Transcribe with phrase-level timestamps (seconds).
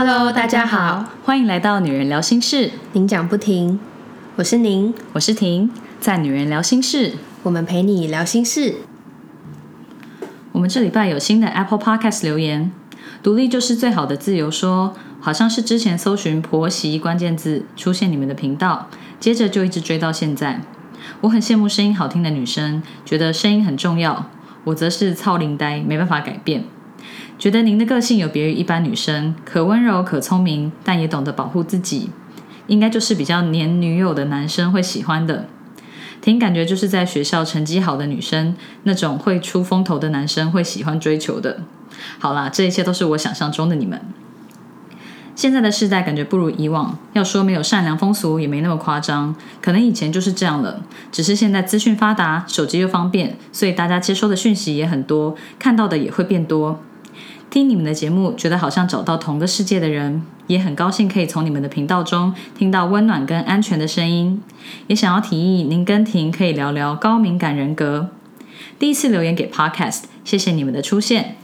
[0.00, 3.80] Hello，大家好，欢迎来到女人聊心事，您讲不停，
[4.36, 8.76] 我是您，我是婷，在女人聊心事，我们陪你聊心事。
[10.52, 12.70] 我们这礼拜有新的 Apple Podcast 留言，
[13.24, 18.88] 独立就是最好的自由说，好像是之前搜寻婆媳关键字出现你们的频道，
[19.18, 20.60] 接着就一直追到现在。
[21.22, 24.26] 我很羡慕声音好听的女生，觉得声音很重要。
[24.62, 26.62] 我则是操灵呆，没办法改变。
[27.38, 32.10] 觉得您的个性有别于一般女生，可温柔可聪明，但也懂得保护自己，
[32.66, 35.46] 应该就是比较黏女友的男生会喜欢的。
[36.20, 41.60] 挺感觉就是在学校成绩好的女生，那种会出风头的男生会喜欢追求的。
[42.18, 44.00] 好啦，这一切都是我想象中的你们。
[45.36, 50.82] 现在的世代感觉不如以往，要说没有善良风俗也没那么夸张，可能以前就是这样了。
[51.12, 56.80] 只是现在资讯发达，手机又方便，所以大家接收的讯息也很多，看到的也会变多。
[57.50, 64.42] 听你们的节目，觉得好像找到同个世界的人，也很高兴可以从你们的频道中听到温暖跟安全的声音。
[64.86, 68.10] 也想要提议您跟婷可以聊聊高敏感人格。
[68.78, 71.36] 第一次留言给 Podcast，谢谢你们的出现。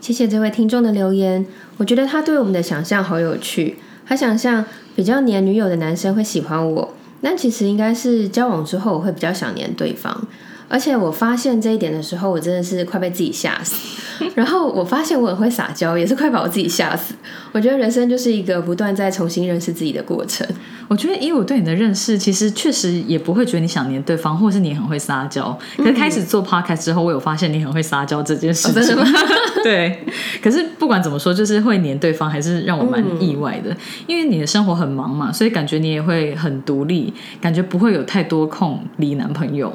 [0.00, 1.46] 谢谢这位听众的留言，
[1.78, 3.78] 我觉得他对我们的想象好有趣。
[4.04, 10.26] 他想象比较黏女友的男生会喜欢我，但其实应该是交往之后我会比较想黏对方。
[10.72, 13.76] 而且我发现这一点的时候，我真的是快被自己吓死。
[14.34, 17.12] 然后我发现我很会撒娇，也是快把我自己吓死。
[17.50, 20.46] 我觉得人生就是一个不断在重新认识自己的过程。
[20.88, 25.56] 我觉得，以我对你的认识，其实确实也不会觉得你想黏对方，或是你很会撒娇。
[25.76, 28.96] 可是开始做 podcast 之后，我有发现你很会撒娇这件事情。
[29.62, 29.98] 对。
[30.42, 33.76] 可是不管怎么说，就是会黏对方，还是让我蛮意外的。
[34.06, 37.12] 因为你的生活很忙嘛，所以感觉你也会很独立，
[37.42, 39.70] 感觉不会有太多空理男朋友。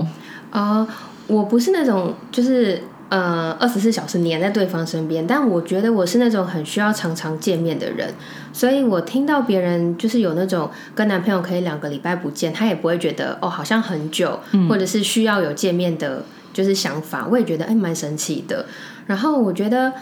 [0.58, 0.88] 啊，
[1.28, 8.12] 我不是那种就是呃二十四小时黏在对方身边，但我觉得我是那种很需要常常见面的人，
[8.51, 18.66] 所以我听到别人就是有那种跟男朋友可以两个礼拜不见，他也不会觉得哦好像很久，或者是需要有见面的，就是想法，我也觉得哎蛮神奇的。
[19.06, 19.94] 然后我觉得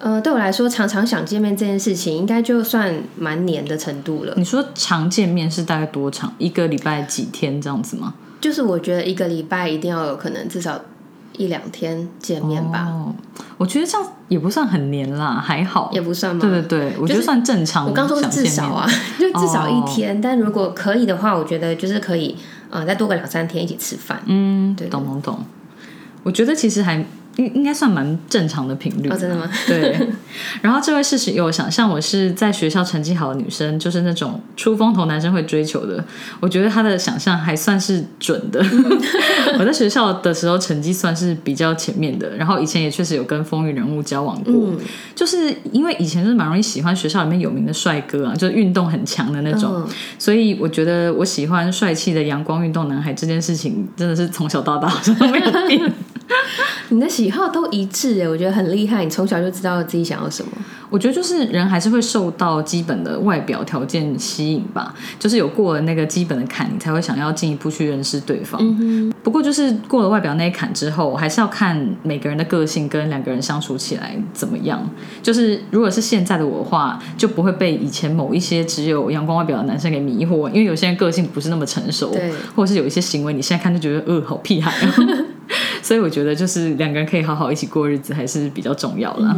[0.00, 4.34] 呃对我来说，常常想见面这件事情，应该就算蛮黏的程度了。
[4.36, 6.34] 你说常见面是大概多长？
[6.38, 8.14] 一个礼拜几天这样子吗？
[8.42, 10.78] 就是我觉得一个礼拜一定要有可能至少
[11.38, 12.88] 一两天见面吧。
[12.90, 13.14] 哦，
[13.56, 16.40] 我觉得这样也不算很黏啦，还好，也不算吗？
[16.42, 17.86] 对对对，我觉得算正常。
[17.86, 18.86] 我刚说至少啊，
[19.18, 20.20] 就至少一天。
[20.20, 22.36] 但如果可以的话，我觉得就是可以
[22.68, 24.20] 啊，再多个两三天一起吃饭。
[24.26, 25.38] 嗯，对，懂懂懂。
[26.24, 27.02] 我觉得其实还。
[27.36, 29.48] 应应该算蛮正常的频率，真的吗？
[29.66, 30.08] 对。
[30.60, 36.04] 然后这位事实有想象我是在学校成绩好的女生，就是那种出风头男生会追求的。
[36.40, 38.64] 我觉得他的想象还算是准的。
[39.58, 44.52] 我在学校的时候成绩算是比较前面的，然后以前也确实有跟风云人物交往过。
[45.14, 49.86] 就是因为以前是蛮容易喜欢学校里面有名的帅哥啊，就是运动很强的那种，
[50.18, 55.80] 所以我觉得我喜欢帅气的阳光运动男孩这件事情，真的是从小到大好像都没有变。
[56.92, 59.02] 你的喜好都一致哎，我觉得很厉害。
[59.02, 60.52] 你从小就知道自己想要什么。
[60.90, 68.60] 我觉得就是人还是会受到基本的外表条件吸引吧，就是有过了那个基本的坎，你才会想要进一步去认识对方。
[69.22, 74.86] 不过就是过了外表那一坎之后，还是要看每个人的个性跟两个人相处起来怎么样。
[75.22, 84.70] 就是如果是现在的我的话，就不会被以前某一些只有阳光外表的男生给迷惑，因为有些人个性不是那么成熟，对，或者是有一些行为你现在看就觉得呃好屁孩。
[85.82, 89.36] 所以我觉得就是两个人可以好好一起过日子还是比较重要啦。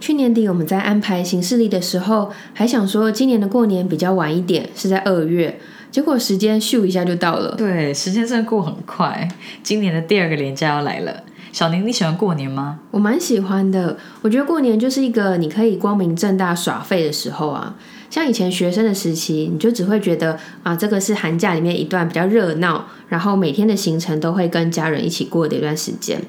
[0.00, 5.60] 去年底我们在安排行事历的时候，还想说今年的过年比较晚一点，是在二月。
[5.90, 7.54] 结果时间咻一下就到了。
[7.56, 9.28] 对，时间真的过很快。
[9.62, 11.22] 今年的第二个年假要来了。
[11.58, 12.78] 小宁，你喜欢过年吗？
[12.92, 13.96] 我蛮喜欢的。
[14.22, 17.74] 我觉得过年就是一个你可以光明正大耍废的时候啊。
[18.08, 26.22] 像以前学生的时期，你就只会觉得啊，这个是寒假里面一段比较热闹，然后每天的行程都会跟家人一起过的一段时间。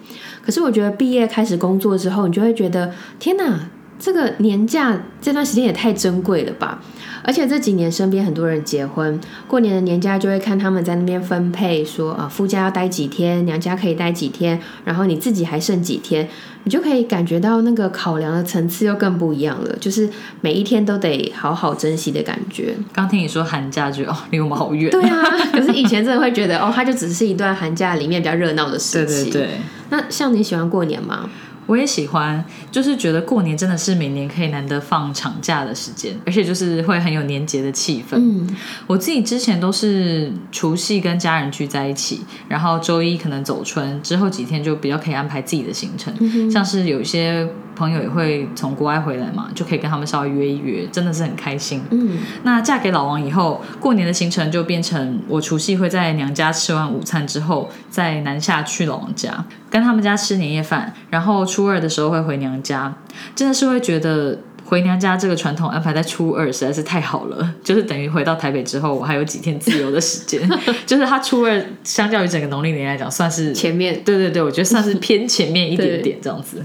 [0.44, 6.82] 可是我觉得毕业开始工作之后，你就会觉得天哪，这个年假这段时间也太珍贵了吧！
[7.24, 16.28] 而且这几年身边很多人结婚，过年的年假就会看他们在那边分配，说啊夫家要待几天，娘家可以待几天，然后你自己还剩几天，
[16.64, 20.10] 你就可以感觉到那个考量的层次又更不一样了，就是
[20.42, 22.74] 每一天都得好好珍惜的感觉。
[22.94, 24.90] 刚听你说寒假，就哦离我们好远。
[24.92, 29.26] 对啊， 可是以前真的会觉得哦，它就只是一段寒假里面比较热闹的事情。
[29.26, 29.50] 对对对。
[29.92, 31.30] 那像你喜欢过年吗？
[31.70, 38.16] 我也喜欢，就是觉得过年真的是每年可以难得放长假的时间，而且就是会很有年节的气氛。
[38.16, 38.58] 嗯，
[38.88, 46.12] 我自己之前都是除夕跟家人聚在一起，然后周一可能走春，之后几天就比较可以安排自己的行程，
[46.50, 51.84] 像是有一些朋友也会从国外回来嘛，就可以跟他们稍微约一约，真的是很开心。
[51.92, 62.96] 嗯，那嫁给老王以后，过年的行程就变成我除夕会在娘家吃完午餐之后，再南下去老王家，跟他们家吃年夜饭，然后初二的时候会回娘家，
[63.36, 64.40] 真的是会觉得。
[64.66, 70.48] 回娘家这个传统安排在初二实在是太好了， 就是等于回到台北之后，我还有几天自由的时间。
[70.86, 76.64] 就是他初二相较于整个农历年来讲，算是前面对对对，我觉得算是偏前面一点点 这样子。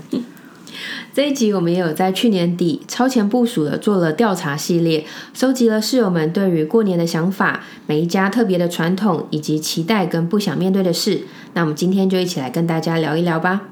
[1.14, 11.22] 这一集我们也有在去年底超前部署的做了调查系列，收集了室友们对于过年的想法，每一家特别的传统以及期待跟不想面对的事。
[11.54, 13.62] 那我们今天就一起来跟大家聊一聊吧。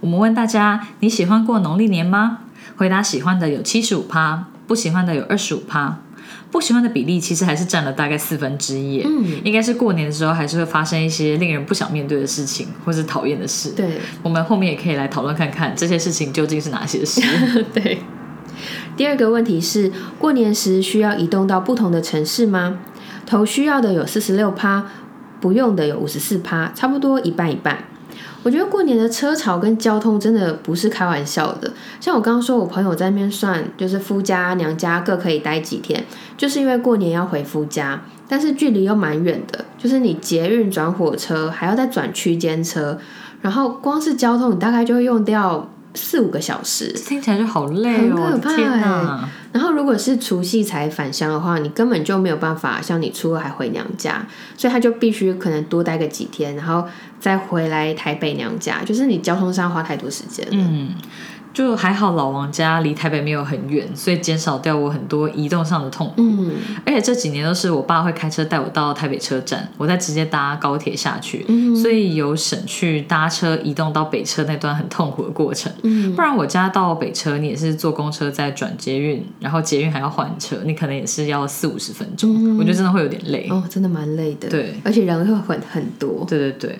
[0.00, 2.38] 我们问大家：你喜欢过农历年吗？
[2.76, 5.98] 回答喜欢的有七十五趴，不喜欢的有二十五趴。
[6.50, 9.02] 不喜欢的比例其实还是占了大概四分之一。
[9.02, 13.70] 嗯，应该是过年的时候还是会发生一些令人不想面对的事情，或是讨厌的事。
[13.70, 17.20] 对，我们后面也可以来讨论看看这些事情究竟是哪些事。
[17.74, 17.98] 对。
[18.96, 22.78] 第二个问题是，过年时需要移动到不同的城市吗？
[23.24, 24.84] 投需要的有四十六趴，
[25.42, 27.76] 不用的有五十四趴，差不多一半一半。
[28.44, 31.72] 我觉得过年的车潮跟交通真的不是开玩笑的。
[32.00, 36.04] 像我刚刚说，我朋友在那边算，就是夫家娘家各可以待几天，
[36.36, 42.98] 就是因为过年要回夫家，但是距离又蛮远的，就是你捷运转火车还要再转区间车，
[43.40, 45.68] 然后光是交通你大概就会用掉。
[45.94, 48.16] 四五个小时，听起来就好累哦！
[48.32, 49.28] 很可怕！
[49.52, 56.86] 然后如果是除夕才返乡的话，你根本就没有办法像你初二还回娘家，所以他就必须可能多待个几天，然后
[57.20, 60.52] 再回来台北娘家，就是你交通上花太多时间了。
[60.52, 60.90] 嗯。
[61.52, 66.14] 就还好，老王家离台北没有很远，所以减少掉我很多移动上的痛苦。
[66.16, 66.52] 嗯，
[66.86, 71.44] 而且这几年都是我爸会开车带我到台北车站，我再直接搭高铁下去，
[71.80, 75.70] 所以有省去搭车移动到北车那段很痛苦的过程。
[75.82, 82.56] 嗯，不然我家到北车，你也是坐公车再转捷运，然后捷运还要换车，你可能也是要四五十分钟。
[82.56, 84.48] 我觉得真的会有点累哦，真的蛮累的。
[84.48, 86.24] 对，而且人会很很多。
[86.26, 86.78] 对对对。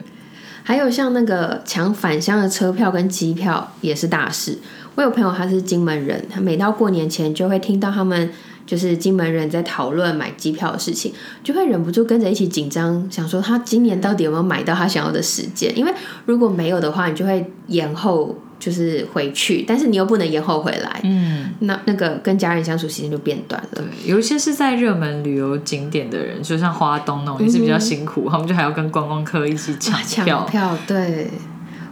[0.63, 4.59] 还有像那个抢返乡的车票跟机票也是大事。
[4.95, 8.31] 我有朋友他是金门人，他每到过年前就会听到他们
[8.67, 11.13] 就是金门人在讨论买机票的事情，
[11.43, 15.77] 就会忍不住跟着一起紧张，想说他今年到底有没有买到他想要的时间？
[15.77, 15.93] 因为
[16.27, 18.37] 如果没有的话，你就会延后。
[18.63, 23.69] 就是回去，但是你又不能延后回来，嗯，那那个跟家人相处时间就变短了。
[23.75, 30.45] 对，有一些是在热门旅游景点的人，就像花东那种，也是比较辛苦，他们就还要跟观光客一起抢票。
[30.45, 31.27] 票，对，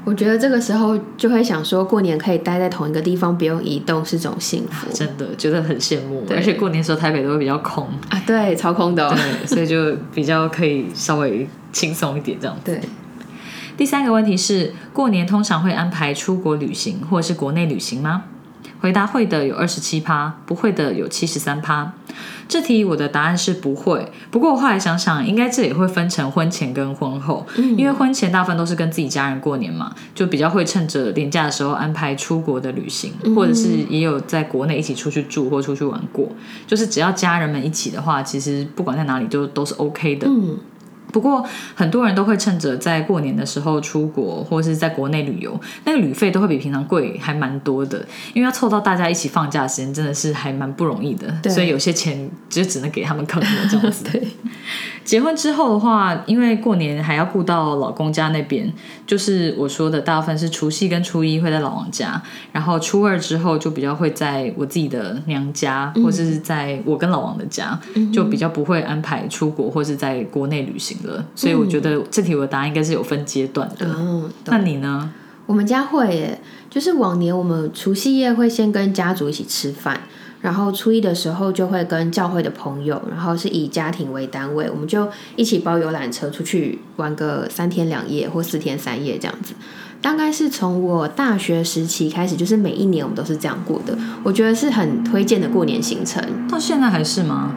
[0.05, 4.87] 我觉得这个时候就会想说，过年可以待在同一个地方，不用移动，是种幸福。
[4.93, 12.56] 真的觉得很羡慕，而且过年时候台北都会比较空啊，对，超空的，对，所以就比较可以稍微轻松一点这样。
[12.64, 12.81] 对。
[13.80, 18.24] 第三个问题是，过年通常会安排出国旅行或者是国内旅行吗？
[18.78, 21.90] 回答会的有二十七趴，不会的有七十三趴。
[22.46, 27.46] 这题我的答案是不会，不过我后来想想，应该这也会分成婚前跟婚后，
[27.78, 36.28] 因为婚前大部分都是跟自己家人过年嘛，就比较会趁着年假的时候安排出国的旅行，或者是也有在国内一起出去住或出去玩过，
[36.66, 40.28] 就是只要家人们一起的话，其实不管在哪里就都是 OK 的。
[41.12, 47.99] 不过很多人都会趁着在过年的时候出国，或者是在国内旅游，那个旅费都会比平常贵，还蛮多的。
[48.33, 51.33] 因为要凑到大家一起放假的时间，真的是还蛮不容易的。
[51.50, 54.05] 所以有些钱就只能给他们坑了这样子。
[54.11, 54.26] 对。
[55.04, 58.73] 结婚之后的话，因为过年还要顾到老公家那边，
[59.07, 67.78] 就是我说的大部分是除夕跟初一会在老王家，然后初二之后就比较会在我自己的娘家，或者是在我跟老王的家，
[68.12, 71.25] 就比较不会安排出国或是在国内旅行了。
[71.35, 73.88] 所以我觉得这题我的答案应该是有分阶段的。
[74.47, 75.12] 那你呢？
[75.47, 76.40] 我们家会耶，
[76.71, 80.00] 就是往年我们除夕夜会先跟家族一起吃饭。
[80.40, 89.54] 然后初一的时候就会跟教会的朋友，然后是以家庭为单位，我们就一起包游览车出去玩个三天两夜或四天三夜这样子。
[90.02, 93.94] 大概是从我大学时期开始，就是每一年我们都是这样过的。
[94.23, 96.49] 我觉得是很推荐的过年行程。
[96.49, 97.54] 到现在还是吗？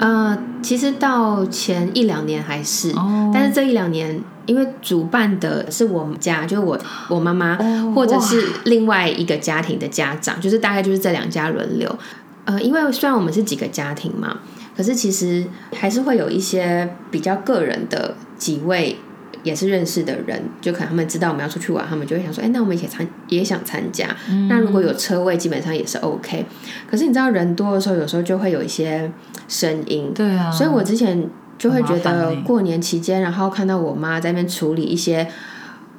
[0.00, 2.92] 呃，其实到前一两年还是，
[3.32, 4.20] 但是这一两年。
[4.46, 6.76] 因为主办的是我们家，就是我
[7.08, 7.56] 我妈妈，
[7.94, 11.98] 或者是另外一个家庭的家长，就是大概就是这两家轮流。
[12.46, 14.38] 呃，因为虽然我们是几个家庭嘛，
[14.76, 18.98] 可是其实还是会有一些比较个人的几位
[19.42, 24.08] 也是认识的人，就可能他们知道我们要出去玩，他们就会想说，哎，那我们也参也想参加。
[24.48, 26.44] 那如果有车位，基本上也是 OK。
[26.90, 29.10] 可是你知道人多的时候，有时候就会有一些
[29.48, 30.12] 声音。
[30.14, 31.28] 对啊，所以我之前
[31.58, 35.26] 就会觉得过年期间，然后看到我妈在那边处理一些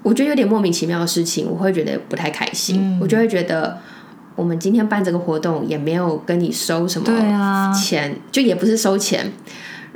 [0.03, 2.97] 我觉得有点莫名其妙的事情，我会觉得不太开心。
[3.01, 3.77] 我就会觉得
[4.35, 9.31] 我们今天办这个活动也没有跟你收什么钱，就也不是收钱。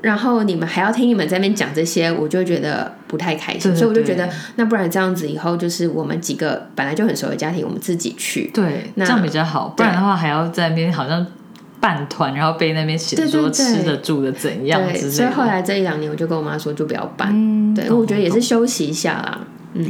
[0.01, 8.51] 然后你们还要听你们在那边讲这些，我就会觉得不太开心，对对所以我就觉得，那不然这样子以后就是我们几个本来就很熟的家庭，我们自己去。
[8.53, 11.25] 对，那这样比较好，不然的话还要在那边好像
[11.79, 15.11] 办团，然后被那边写说吃的住的怎样对，之类的。
[15.11, 17.29] 所以后来这一两年我就跟我妈说，就不要办。
[17.31, 19.39] 嗯，对，我觉得也是休息一下啦。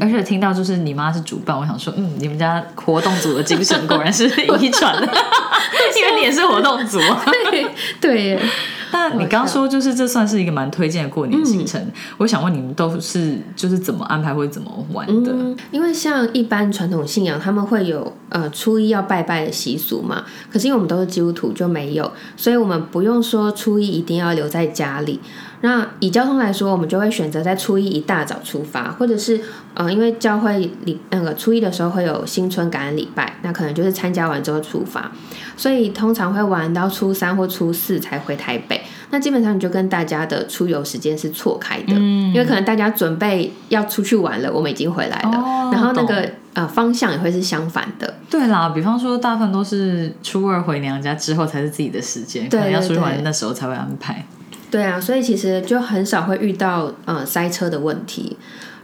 [0.02, 4.26] 而且听到就是你妈是主办，我想说，嗯，你们家活动组的精神果然是
[4.60, 5.06] 遗传的，
[5.96, 6.98] 因为你也是活动组。
[7.52, 7.68] 对
[8.02, 8.42] 对耶，
[8.92, 11.86] 那你刚刚说就是这算是一个蛮推荐的过年行程，
[12.18, 15.32] 我想问你们都是就是怎么安排或者怎么玩的？
[15.32, 20.24] 嗯，因为像一般传统信仰，他们会有呃初一要拜拜的习俗嘛。
[20.52, 25.20] 可是因为我们都是基督徒，就没有，所以我们不用说初一一定要留在家里。
[25.62, 29.42] 那以交通来说，我们就会选择在初一一大早出发，或者是
[29.74, 35.12] 呃，因为教会礼那个初一的时候会有新春感恩礼拜，那可能就是参加完之后出发，
[35.58, 38.80] 所以通常会玩到初三或初四才回台北。
[39.16, 48.14] 那基本上你就跟大家的出游时间是错开的，因为可能大家准备要出去玩了，我们已经回来了，哦然后那个呃方向也会是相反的。
[48.30, 54.26] 对啦，比方说大部分都是初二回娘家之后才是自己的时间，可能要出去玩那时候才会安排。
[54.70, 58.36] 对啊，所以其实就很少会遇到呃塞车的问题。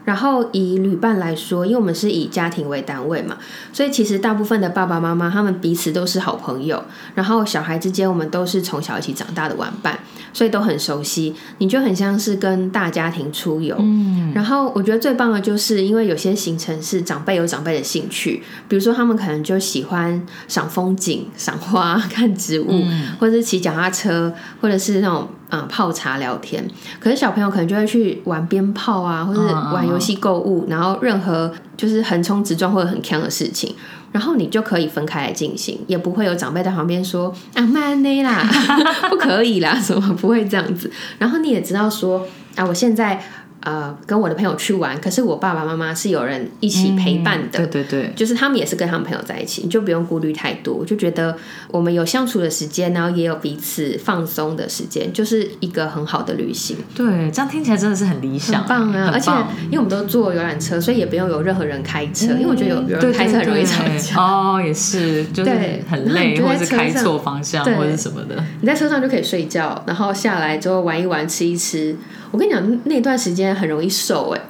[0.03, 3.37] 然后以旅伴来说，因为我们是以家庭为单位嘛，
[3.71, 6.83] 所以其实大部分的爸爸妈妈他们彼此都是好朋友，
[7.15, 9.99] 然后小孩之间我们都是从小一起长大的玩伴，
[10.33, 11.35] 所以都很熟悉。
[11.59, 13.75] 你就很像是跟大家庭出游。
[13.79, 22.83] 嗯，然后我觉得最棒的就是，因为有些行程是长辈有长辈的兴趣，比如说他们可能就喜欢赏风景、赏花、看植物，
[23.19, 26.67] 或者是骑脚踏车，或者是那种啊、呃泡茶聊天。
[26.99, 33.75] 可是小朋友可能就会去玩鞭炮啊，或者是玩游戏购物，然后任何就是横冲直撞或者很强的事情。
[34.11, 38.45] 然后你就可以分开来进行，也不会有长辈在旁边说啊慢内啦，
[39.09, 40.91] 不可以啦，什么不会这样子。
[41.17, 42.27] 然后你也知道说
[42.57, 43.23] 啊，我现在
[43.61, 50.73] 呃跟我的朋友去玩，可是我爸爸妈妈是有人一起陪伴的，对对对，就是他们也是跟他们朋友在一起，你就不用顾虑太多。
[50.73, 51.35] 我就觉得
[51.69, 59.11] 我们有相处的时间，然后也有彼此放松的时间，就是一个很好的旅行，对，这样听起来真的是很理想，很棒啊！
[59.13, 59.31] 而且
[59.65, 64.15] 因为我们都坐游览车，所以也不用有任何人开车，因为我觉得有有人开车很容易吵架。
[64.21, 68.43] 哦，也是，就是对很累，或者是开错方向，对或者什么的。
[68.61, 71.95] 你在车上就可以睡觉，然后下来之后玩一玩、吃一吃。
[72.31, 74.41] 我跟你讲，那段时间很容易瘦哎、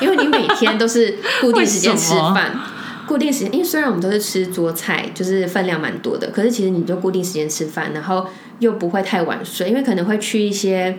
[0.00, 2.52] 因为你每天都是 固定时间吃饭，
[3.06, 3.52] 固定时间。
[3.52, 8.26] 因为虽然我们都是吃桌菜，就是分量蛮多的，可是其实你就固定时间吃饭，然后
[8.58, 10.98] 又不会太晚睡，因为可能会去一些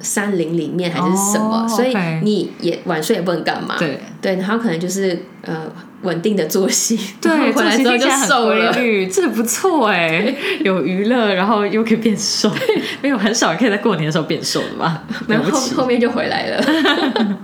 [0.00, 3.76] 山林里面还是什么，哦所以你也晚睡也不能干嘛。
[3.78, 5.70] 对对，然后可能就是呃
[6.04, 8.72] 稳定的作息，然对， 回来之后就瘦了。
[9.10, 12.50] 这不错哎，有娱乐，然后又可以变瘦，
[13.02, 15.02] 没有很少可以在过年的时候变瘦的吧？
[15.26, 17.38] 然后后面就回来了。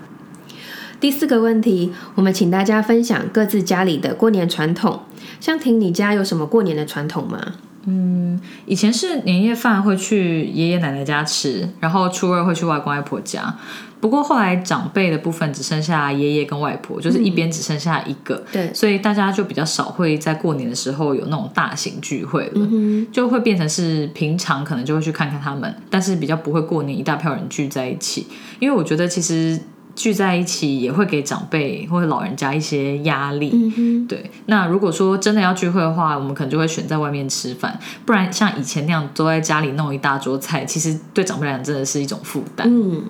[1.00, 5.00] 第四个问题，我们请大家分享各自家里的过年传统。
[5.40, 7.54] 像婷，你家有什么过年的传统吗？
[8.66, 13.54] 以前是年夜饭会去爷爷奶奶家吃，然后初二会去外公外婆家。
[14.00, 22.68] 不过后来长辈的部分只剩下爷爷跟外婆，就是一边只剩下一个，对，所以大家就比较少会在过年的时候有那种大型聚会了，
[23.12, 28.26] 就会变成是平常可能就会去看看他们，但是比较不会过年一大票人聚在一起，
[28.58, 29.60] 因为我觉得其实
[29.94, 33.50] 聚在一起也会给长辈或者老人家一些压力。
[33.52, 42.66] 嗯，对，那如果说真的要聚会的话，我们可能就会选在外面吃饭，不然像以前那样都在家里弄一大桌菜，其实对长辈来讲真的是一种负担。
[42.70, 43.02] 嗯，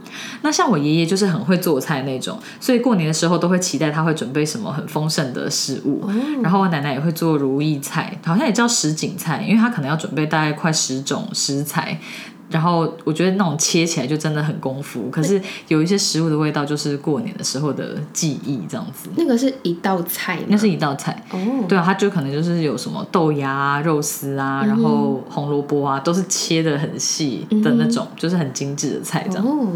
[0.42, 6.08] 那像我爷爷就是很会做菜那种，所以过年的时候都会期待他会准备什么很丰盛的食物。
[6.42, 12.00] 然后我奶奶也会做如意菜，好像也叫什锦菜，因为她可能要准备大概快十种食材。
[12.50, 19.08] 然后我觉得那种切起来就真的很功夫，可是有一些食物的味道就是过年的时候的记忆这样子。
[19.16, 20.38] 那个是一道菜？
[20.48, 21.38] 那是一道菜，哦，
[21.68, 29.46] 对啊，它就可能就是有什么豆芽啊、肉丝啊，然后红萝卜啊，都是切的很细的那种，就是很精致的菜这样。
[29.46, 29.68] 哦，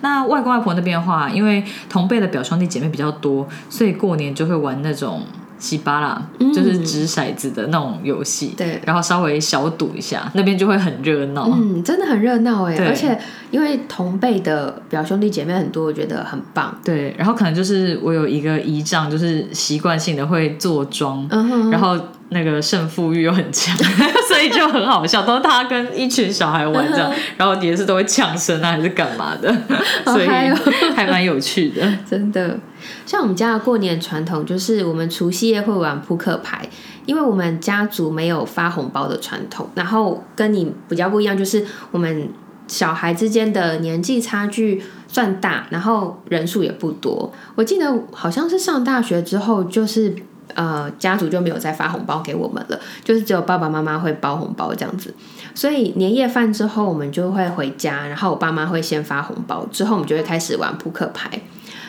[0.00, 5.22] 那外公外婆那边的话，因为同辈的表兄弟姐妹比较多，所以过年就会玩那种
[5.58, 6.22] 西巴啦，
[6.54, 8.80] 就是掷骰子的那种游戏，对。
[8.84, 11.48] 然后稍微小赌一下，那边就会很热闹。
[11.52, 12.86] 嗯，真的很热闹哎，对。
[12.86, 13.18] 而且
[13.50, 16.78] 因为同辈的表兄弟姐妹很多，我觉得很棒。
[16.84, 21.98] 对，然后可能就是我有一个姨丈，就是习惯性的会坐庄，嗯哼，然后
[22.28, 23.76] 那个胜负欲又很强，
[24.28, 29.54] 所以就很好笑，都是他跟一群小孩玩这样，然后也是都会呛声啊，还是干嘛的，
[30.04, 30.26] 所以
[30.94, 31.86] 还蛮有趣的。
[32.08, 32.58] 真的，
[33.04, 36.68] 像我们家的过年传统，就是我们除夕夜会玩扑克牌，
[37.04, 42.28] 因为我们家族没有发红包的传统，然后跟你比较不一样，就是我们
[42.68, 47.32] 小孩之间的年纪差距算大，然后人数也不多。
[47.54, 50.14] 我记得好像是上大学之后，就是
[50.54, 55.14] 呃家族就没有再发红包给我们了，就是只有爸爸妈妈会包红包这样子。
[55.54, 61.40] 所以年夜饭之后，我们就会回家，然后我爸妈会先发红包，之后我们就会开始玩扑克牌。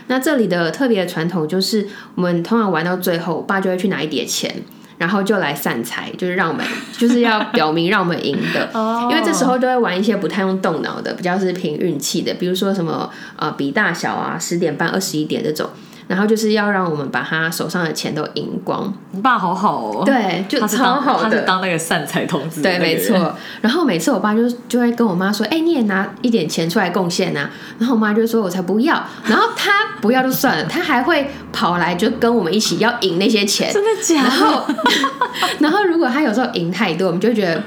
[0.08, 4.54] 那这里的特别的传统就是，我们通常玩到最后，我爸就会去拿一叠钱，
[4.98, 6.66] 然后就来散财，就是让我们
[6.98, 8.70] 就是要表明让我们赢的。
[8.74, 15.70] 哦因为这时候都会玩一些不太用动脑的，比较是凭运气的，比如说什么呃比大小啊，十点半、二十一点这种，
[16.08, 18.94] 然后就是要让我们把他手上的钱都赢光。
[19.12, 21.42] 你爸好好哦，对，就超当他是。
[21.42, 23.36] 当那个善财童子的对，没错。
[23.62, 27.50] 然后每次我爸就就会跟我妈说：“哎、你也拿一点钱出来贡献呐。”
[27.80, 29.72] 然后我妈就说：“我才不要。”然后他
[30.02, 33.72] 不要就算了， 他还会跑来就跟我们一起要赢那些钱。
[33.74, 34.30] 真的假的？
[34.30, 34.64] 然后，
[35.60, 37.62] 然后如果他有时候赢太多，我们就会觉得，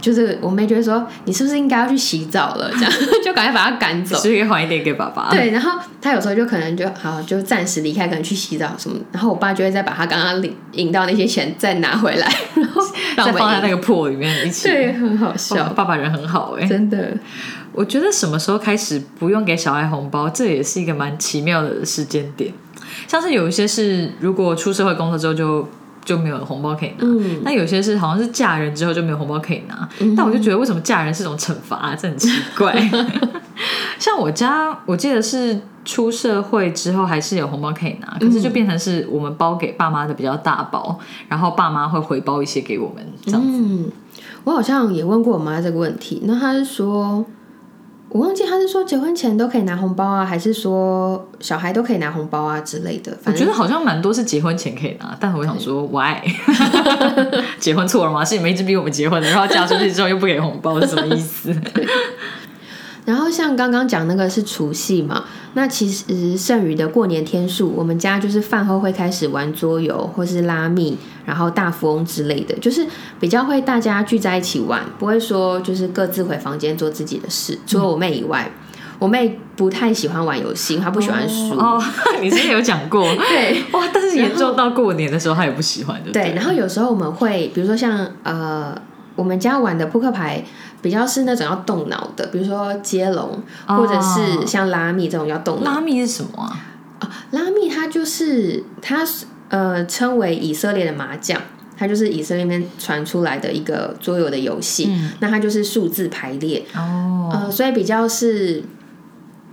[0.00, 2.92] 就是我妹就会说：“你是不是应该要去洗澡了？”这样
[3.24, 4.16] 就赶快把他赶走。
[4.16, 5.30] 是不是可以还一点给爸爸？
[5.30, 8.96] 对，然后他有时候就可能就好，就暂时离开，可能去洗澡什么。
[9.12, 12.82] 然后我爸就会再把他刚刚领赢到那些钱再拿回来，然后
[13.16, 14.68] 再放在那个破里面 一起。
[14.68, 17.12] 对，很好笑，爸爸人很好哎、真的。
[17.72, 22.52] 我觉得什么时候开始不用给小孩红包，这也是一个蛮奇妙的时间点。
[23.06, 25.68] 像是有一些是如果出社会工作之后就
[26.10, 29.88] 就没有红包可以拿，嗯，那有些是好像是嫁人之后就没有红包可以拿。
[30.16, 32.74] 但我就觉得为什么嫁人是种惩罚、啊，这很奇怪。
[33.96, 43.48] 像我家，我记得是出社会之后还是有红包可以拿，可是就变成是我们包给爸妈的比较大包，然后爸妈会回包一些给我们这样子。
[43.52, 43.88] 嗯，
[44.42, 47.24] 我好像也问过我妈这个问题，那她是说，
[48.10, 53.12] 我忘记他是说结婚前都可以拿红包啊，还是说小孩都可以拿红包啊之类的。
[53.12, 56.16] 我反正觉得好像蛮多是结婚前可以拿，但我想说，why？
[57.60, 58.24] 结婚错了吗？
[58.24, 61.54] 是你们一直逼我们结婚的，然后嫁出去之后又不给红包，是什么意思？
[63.06, 72.86] 然后像刚刚讲那个是除夕嘛，那其实剩余的过年天数，我们家就是饭后会开始玩桌游或是拉密，然后大富翁之类的，就是
[73.18, 77.58] 比较会大家聚在一起玩，不会说就是各自回房间做自己的事。
[77.66, 78.50] 除了我妹以外，
[78.98, 81.56] 我妹不太喜欢玩游戏，她不喜欢输。
[81.58, 81.82] 哦，
[82.20, 83.88] 你之前有讲过，对哇！
[83.92, 86.12] 但是严重到过年的时候，她也不喜欢的。
[86.12, 88.78] 对，然后有时候我们会，比如说像呃，
[89.16, 90.44] 我们家玩的扑克牌
[90.82, 95.74] 比较是那种要动脑的，比如说接龙，或者是像拉密这种要动脑。
[95.74, 96.56] 拉密是什么啊？
[97.00, 101.40] 啊拉密它就是它是呃称为以色列的麻将，
[101.76, 104.94] 它就是以色列那边传出来的一个桌游的游戏。
[105.20, 108.62] 那它就是数字排列，哦，呃，所以比较是。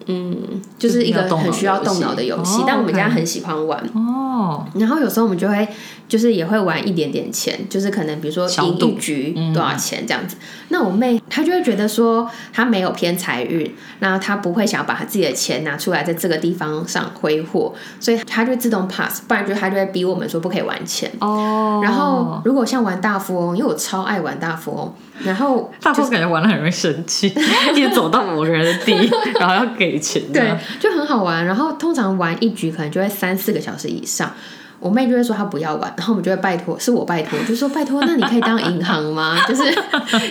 [0.09, 3.77] 嗯，就是一个很需要动脑的游戏，哦但我们家很喜欢玩。
[3.93, 5.67] 哦，然后有时候我们就会
[6.08, 10.38] 就是也会玩一点点钱，就是可能比如说赢一局多少钱这样子。
[10.70, 21.12] 那我妹她就会觉得说她没有偏财运，那她不会想要把她自己的钱拿出来在这个地方上挥霍，所以她就会自动 pass，不然就她就会逼我们说不可以玩钱。
[21.20, 24.93] 哦，然后如果像玩大富翁，因为我超爱玩大富翁，
[25.24, 27.28] 然后大富翁感觉玩的很容易生气，
[27.76, 28.93] 一直走到某个人的地，
[29.39, 30.22] 然后要给钱。
[30.32, 31.46] 对，就很好玩。
[31.46, 34.32] 然后通常玩一局可能就会三四个小时以上。
[34.79, 39.37] 我妹就会说她不要玩，然后我们就会拜托，是我拜托，就说拜托，那你可以当银行吗？
[39.47, 39.63] 就是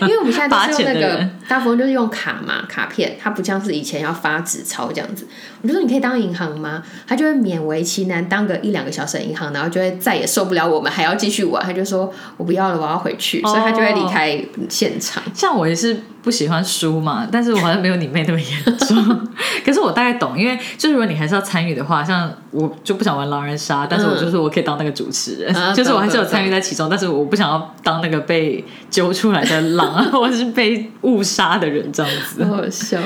[0.02, 5.26] 因为我们现在都是用那个大部分，就是用卡嘛，卡片，它不像是以前要发纸钞这样子。
[5.62, 6.82] 我就说你可以当银行吗？
[7.06, 15.22] 他就会勉为其难当个一两个小时的银行，然后就会再也受不了我们还要继续玩，他就说我不要了，我要回去，所以他就会离开现场。
[15.34, 15.96] 像我也是
[16.26, 19.28] 不喜欢输嘛，但是我好像没有你妹那么严重。
[19.64, 32.44] 可是我大概懂，因为就是如果你还是要参与的话，像我就不想玩狼人杀，但是我就是我可以当那个主持人，啊就是我还是有参与在其中，但是我不想要当那个被揪出来的狼啊， 或者是被误杀的人这样子。
[32.44, 32.98] 好好笑，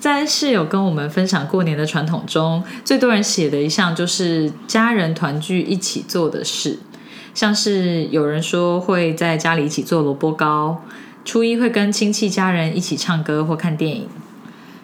[0.00, 6.80] 在室友跟我们分享过年的传统中，最多人写的一项就是家人团聚一起做的事，
[7.34, 10.82] 像是有人说会在家里一起做萝卜糕，
[11.24, 14.08] 初一会跟亲戚家人一起唱歌或看电影，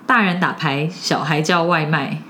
[0.06, 2.22] 大人打牌，小孩叫外卖，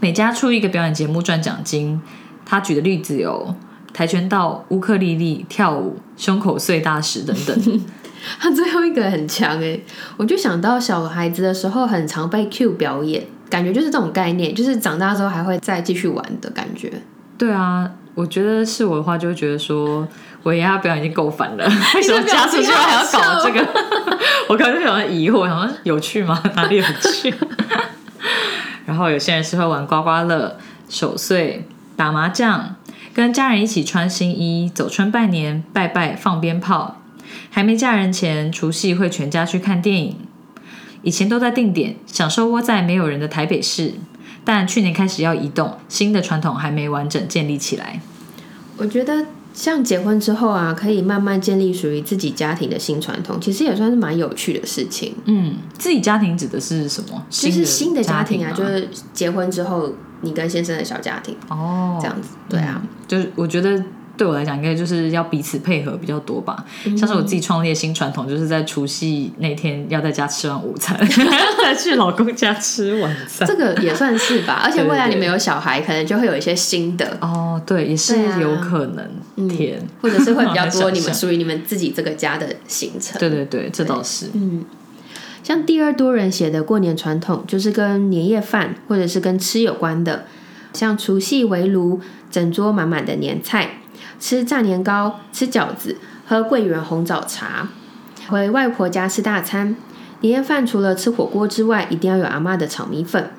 [0.00, 2.00] 每家出一个表演节目赚奖金。
[2.44, 3.54] 他举的例子有
[3.92, 7.80] 跆拳道、乌克丽丽、跳舞、胸口碎大石等等。
[8.38, 9.78] 他最后一个很强哎，
[10.16, 16.92] 我就想到小孩子的时候很常被 Q 表演，感觉就是这种概念，就是长大之后还会再继续玩的感觉。
[17.36, 20.06] 对啊，我觉得是我的话，就会觉得说，
[20.44, 21.64] 我爷爷表演已经够烦了，
[21.96, 23.66] 为什么加出去还要搞这个？
[24.48, 26.40] 我可能就想疑惑，想说有趣吗？
[26.54, 27.34] 哪里有趣？
[28.86, 32.76] 然后有些人是会玩刮刮乐、守岁、打麻将，
[33.14, 37.00] 跟家人一起穿新衣、走春拜年、拜拜、放鞭炮。
[37.50, 40.18] 还没嫁人前，除夕会全家去看电影。
[41.02, 43.94] 以前都在定点享受窝在没有人的台北市，
[44.44, 48.00] 但去年开始要移动，新的传统还没完整建立起来。
[48.76, 55.14] 我觉得像结婚之后啊，可以慢慢建立属于自己家庭的新传统，其实也算是蛮有趣的事情。
[55.24, 57.24] 嗯，自己家庭指的是什么？
[57.30, 59.90] 就是新的家庭啊，就是结婚之后
[60.20, 62.30] 你跟先生的小家庭哦，这样子。
[62.50, 63.82] 对啊，就是我觉得。
[64.16, 66.64] 对我来讲，应该就是要彼此配合比较多吧。
[66.96, 70.96] 像是我自己创立的新传统，就是在除夕那天要在家吃完午餐，
[71.62, 73.46] 再去老公家吃晚餐。
[73.46, 74.60] 这个也算是吧。
[74.64, 77.60] 而且未来你们有小孩，可能就会有一些新的哦。
[77.66, 79.04] 对，也是有可能。
[79.48, 83.18] 天，或者是会比较 多你们属于你们自己这个家的行程。
[83.18, 84.26] 对对对，这倒是。
[84.32, 84.64] 嗯，
[85.42, 90.26] 像第二多人写的过年传统，就是跟年夜饭或者是跟吃有关的，
[90.72, 92.00] 像除夕围炉，
[92.30, 93.80] 整桌满满的年菜。
[94.18, 97.68] 吃炸年糕，吃饺子，喝桂圆红枣茶，
[98.28, 99.76] 回外婆家吃大餐。
[100.20, 103.30] 年夜饭除了吃火锅之外，一定要有阿妈的炒米粉。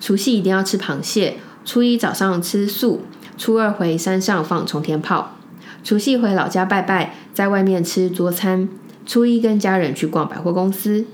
[0.00, 1.36] 除夕一定要吃螃蟹。
[1.64, 3.02] 初一早上吃素，
[3.36, 5.36] 初二回山上放冲天炮。
[5.84, 8.68] 除夕回老家拜拜，在外面吃桌餐。
[9.04, 11.04] 初一跟家人去逛百货公司。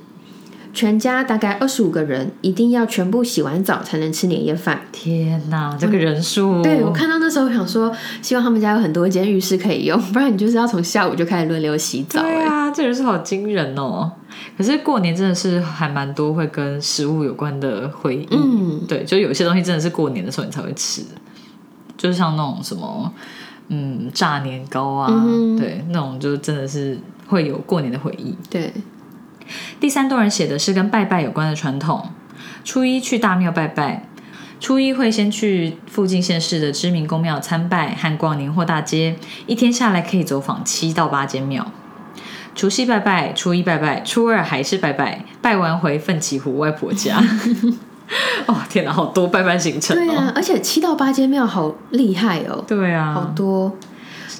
[0.76, 4.78] 全家大概二十五个人，一定要全部洗完澡才能吃年夜饭。
[4.92, 6.60] 天哪，这个人数！
[6.62, 12.20] 对我看到那时候想说，希望他们家有很多间浴室可以用，不然你就是要从下午就开始轮流洗澡。
[12.20, 14.12] 对啊，这人数好惊人哦！
[14.58, 18.28] 可是过年真的是还蛮多会跟食物有关的回忆。
[18.32, 21.00] 嗯，对，就有些东西真的是过年的时候你才会吃，
[21.96, 23.10] 就是像那种什么，
[23.68, 25.10] 嗯，炸年糕啊，
[25.58, 28.36] 对，那种就真的是会有过年的回忆。
[28.50, 28.70] 对。
[29.80, 32.10] 第三段人写的是跟拜拜有关的传统。
[32.64, 34.08] 初一去大庙拜拜，
[34.58, 41.66] 初一会先去附近县市的知名公庙参拜和逛年货大街，一天下来可以走访七到八间庙。
[42.54, 47.22] 除夕拜拜，初一拜拜，初二还是拜拜，拜完回奋起湖外婆家。
[48.46, 49.96] 哦，天哪，好多拜拜行程。
[49.96, 52.64] 对啊，而且七到八间庙好厉害哦。
[52.66, 53.76] 对啊，好多。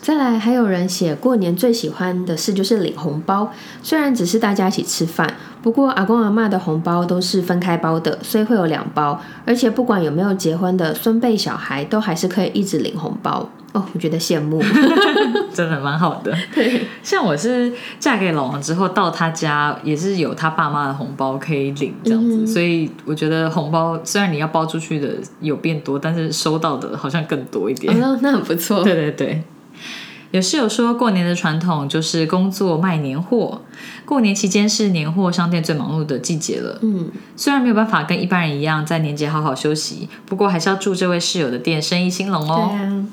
[0.01, 3.51] 再来，还有人写过年最喜欢的事就是领红包。
[3.83, 9.21] 虽然只是大家一起吃饭，不过阿公阿妈的红包都是分开包的，所以会有两包。
[9.45, 13.49] 而且不管有没有结婚的孙辈小孩，都还是可以一直领红包。
[13.73, 14.63] 哦，我觉得羡慕，
[15.53, 16.35] 真的蛮好的。
[16.55, 25.09] 对，像我是嫁给老王之后，到他家也是有他爸妈的红包可以领这样子，所以我觉得红包虽然你要包出去的
[25.41, 28.03] 有变多，但是收到的好像更多一点。
[28.03, 28.83] 哦，那很不错。
[28.83, 29.43] 对对对。
[30.33, 33.63] 有室友说过年的传统就是工作卖年货，
[34.05, 36.79] 过年期间是年货商店最忙碌的季节了。
[36.83, 42.71] 嗯，虽然没有办法跟一般人一样在年节好好休息，不过还是要祝这位室友的店生意兴隆哦。
[42.71, 43.07] 对啊。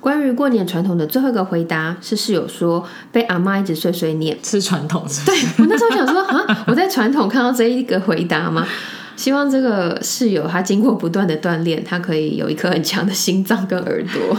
[0.00, 5.04] 关于过年传统的最后一个回答是室友说被阿妈一直碎碎念，是传统。
[5.26, 8.66] 对我那时候想说啊，我在传统看到这一个回答吗？
[9.16, 14.36] 希望这个室友他经过不断的锻炼，他可以有一颗很强的心脏跟耳朵。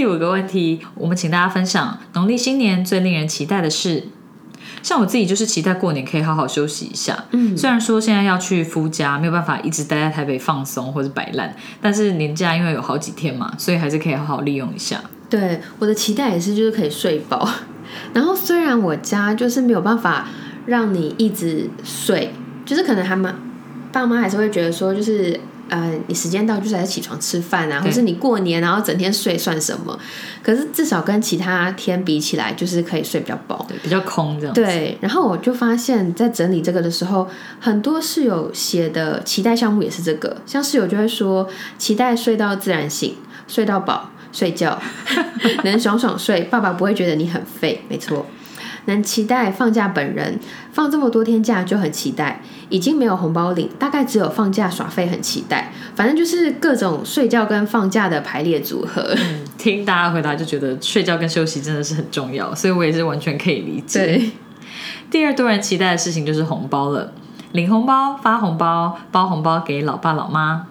[0.00, 4.04] 第五个问题，我们请大家分享农历新年最令人期待的事。
[4.82, 7.26] 像我自己就是期待过年可以好好休息一下。
[7.32, 15.02] 嗯，虽然说现在要去夫家，没有办法一直待在台北放松或者摆烂，但是年假因为有好几天嘛，所以还是可以好好利用一下。
[15.28, 17.46] 对，我的期待也是就是可以睡饱。
[18.14, 20.28] 然后虽然我家就是没有办法
[20.64, 22.32] 让你一直睡，
[22.64, 23.34] 就是可能他们
[23.92, 25.38] 爸妈还是会觉得说就是。
[25.70, 29.98] 呃，你时间到就是来起床吃饭啊，或是你过年然后整天睡算什么？
[30.42, 34.54] 可是至少跟其他天比起来，就是可以睡比较饱，比较空这样。
[34.54, 37.28] 对，然后我就发现，在整理这个的时候，
[37.60, 43.14] 很多室友写的期待项目也是这个，像室友就会说，期待睡到自然醒，
[43.46, 44.76] 睡到饱，睡觉
[45.64, 48.26] 能爽爽睡，爸爸不会觉得你很废，没错。
[48.90, 50.38] 能期待放假本人
[50.72, 55.72] 放这么多天假就很期待，已经没有红包领，大概只有放假耍费很期待。
[55.94, 59.14] 反正就是各种睡觉跟放假的排列组合。
[59.56, 64.04] 听大家回答就觉得睡觉跟休息真的是很重要，所以我也是完全可以理解。
[64.04, 64.30] 对，
[65.10, 67.12] 第二多人期待的事情就是红包了，
[67.52, 70.66] 领红包、发红包、包红包给老爸老妈。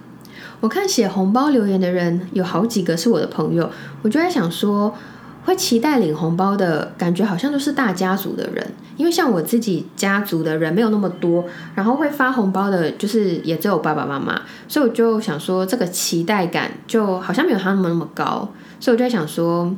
[0.61, 3.69] 我看写红包留言的人有好几个是我的朋友，
[4.01, 4.93] 我就在想说，
[5.45, 18.49] 会期待领红包的感觉好像都是大家族的人，因为像我自己家族的人没有那么多，然后会发红包的，就是也只有爸爸妈妈，所以我就想说，这个期待感就好像没有他们那么高，
[18.79, 19.73] 所以我就在想说，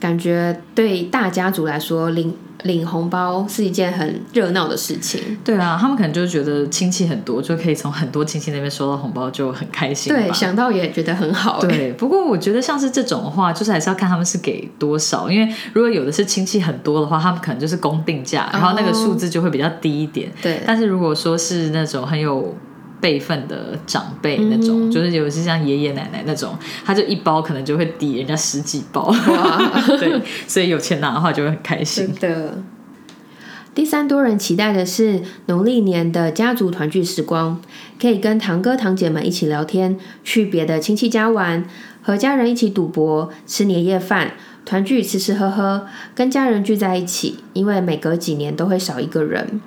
[0.00, 2.34] 感觉对大家族来说领。
[2.62, 5.20] 领红包是一件很热闹的事情。
[5.44, 10.12] 对啊，他们可能就觉得亲戚很多，就可以从很多亲戚那边收到红包，就很开心。
[10.12, 11.60] 对，想到也觉得很好。
[11.60, 20.28] 对，不过我觉得像是这种的话，就是还是要看他们是给多少，因为如果有的是亲戚很多的话，他们可能就是公定价，然后那个数字就会比较低一点。
[20.42, 22.52] 对，但是如果说是那种很有。
[23.00, 29.12] 辈分的长辈那种，就是有些像爷爷奶奶那种，他就一包可能就会抵人家十几包，
[29.98, 32.12] 对，所以有钱拿的话就会很开心。
[32.20, 32.62] 的。
[33.74, 37.60] 第三多人期待的是农历年的家族团聚时光，
[38.00, 41.62] 可以跟堂哥堂姐们一起聊天，去别的亲戚家玩，
[42.00, 44.32] 和家人一起赌博、吃年夜饭，
[44.64, 49.60] 团聚吃吃喝喝，跟家人聚在一起，因为每隔几年都会少一个人。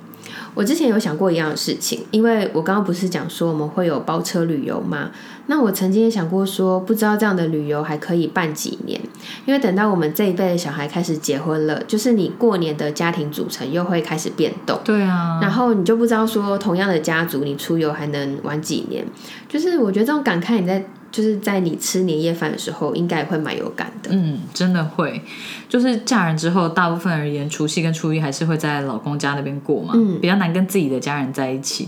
[0.53, 5.11] 我之前有想过一样的事情，因为我刚刚不是讲说我们会有包车旅游吗？
[5.47, 8.99] 那我曾经也想过说，不知道这样的旅游还可以办几年？
[9.45, 14.79] 因为等到我们这一辈的小孩开始结婚了，就是你过年的家庭组成又会开始变动。
[14.83, 19.05] 对啊，然后你就不知道说，同样的家族，你出游还能玩几年？
[19.47, 20.85] 就是我觉得这种感慨，你在。
[21.11, 24.11] 就是在你吃年夜饭的时候，应该会蛮有感的。
[24.13, 25.19] 嗯，真的会。
[25.69, 31.87] 就是嫁人之后，大部分而言，除夕跟初一还是会在老公家那边过嘛，比较难跟自己的家人在一起。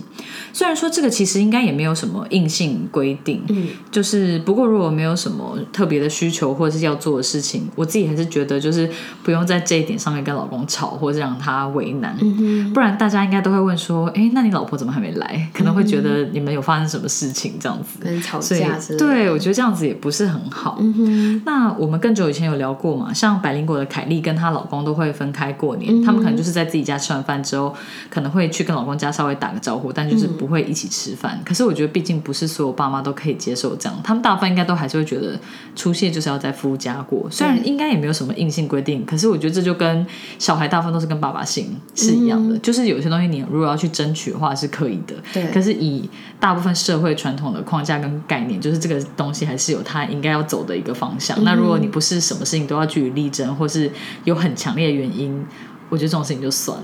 [0.53, 8.87] 虽然说这个其实应该也没有什么硬性规定，嗯，就是不过如果没有什么特别的需求或者是要做的事情，我自己还是觉得就是
[9.23, 12.15] 不用在这一点上面跟老公吵，或者让他为难。
[12.21, 15.49] 嗯不然大家应该都会问说，哎，那你老婆怎么还没来？
[15.53, 18.99] 可能会觉得你们有发生什么事情这样子，跟吵架之类。
[18.99, 20.77] 对，我觉得这样子也不是很好。
[20.79, 23.11] 嗯，那我们更久以前有聊过嘛？
[23.11, 27.75] 像百灵果的凯莉跟她老公都会分开过年，他们可能就是在自己家吃完饭之后，
[28.09, 31.41] 可能会去跟老公家稍微打个招呼，但就是不会一起吃饭。
[31.43, 35.37] 可是我觉得，毕竟不是所有爸妈都可以接受这样，他们大部分应该都还是会觉得
[35.75, 37.27] 出现就是要在夫家过。
[37.29, 40.05] 虽然应该也没有什么硬性规定，可是我觉得这就跟
[40.39, 45.15] 小孩大部分都是跟爸爸姓是一样的，就是有些东西你如果要去争取的话是可以的。
[45.33, 49.41] 对，可是以大部分社会传统的框架跟概念，就是这个东西。
[49.41, 51.43] 还是有他应该要走的一个方向。
[51.43, 53.87] 那如果你不是什么事情都要据理力争，或是
[54.23, 55.45] 有很强烈的原因。
[55.91, 56.77] 我觉得这种事情就算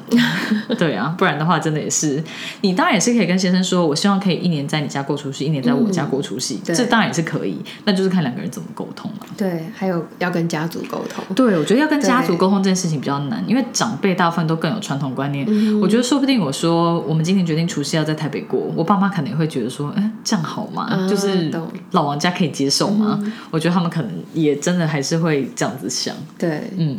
[0.68, 2.22] 了，对啊，不然的话真的也是，
[2.60, 9.28] 你当然也是可以跟先生说，我希望可以一年在你家过除夕，一年在我家过除夕，这当然也是可以，那就是看两个人怎么沟通了。
[9.38, 11.24] 对，还有要跟家族沟通。
[11.34, 15.48] 对，我觉得要跟家族沟通这件事情比较难，因为长辈大部分都更有传统观念。
[15.80, 21.08] 我觉得说不定我说我们今天决定除夕要在台北过，我爸妈可能也会觉得说，哎，这样好吗？
[21.10, 21.50] 就是
[21.92, 23.18] 老王家可以接受吗？
[23.52, 26.14] 我觉得他们可能也真的还是会这样子想。
[26.38, 26.98] 对，嗯。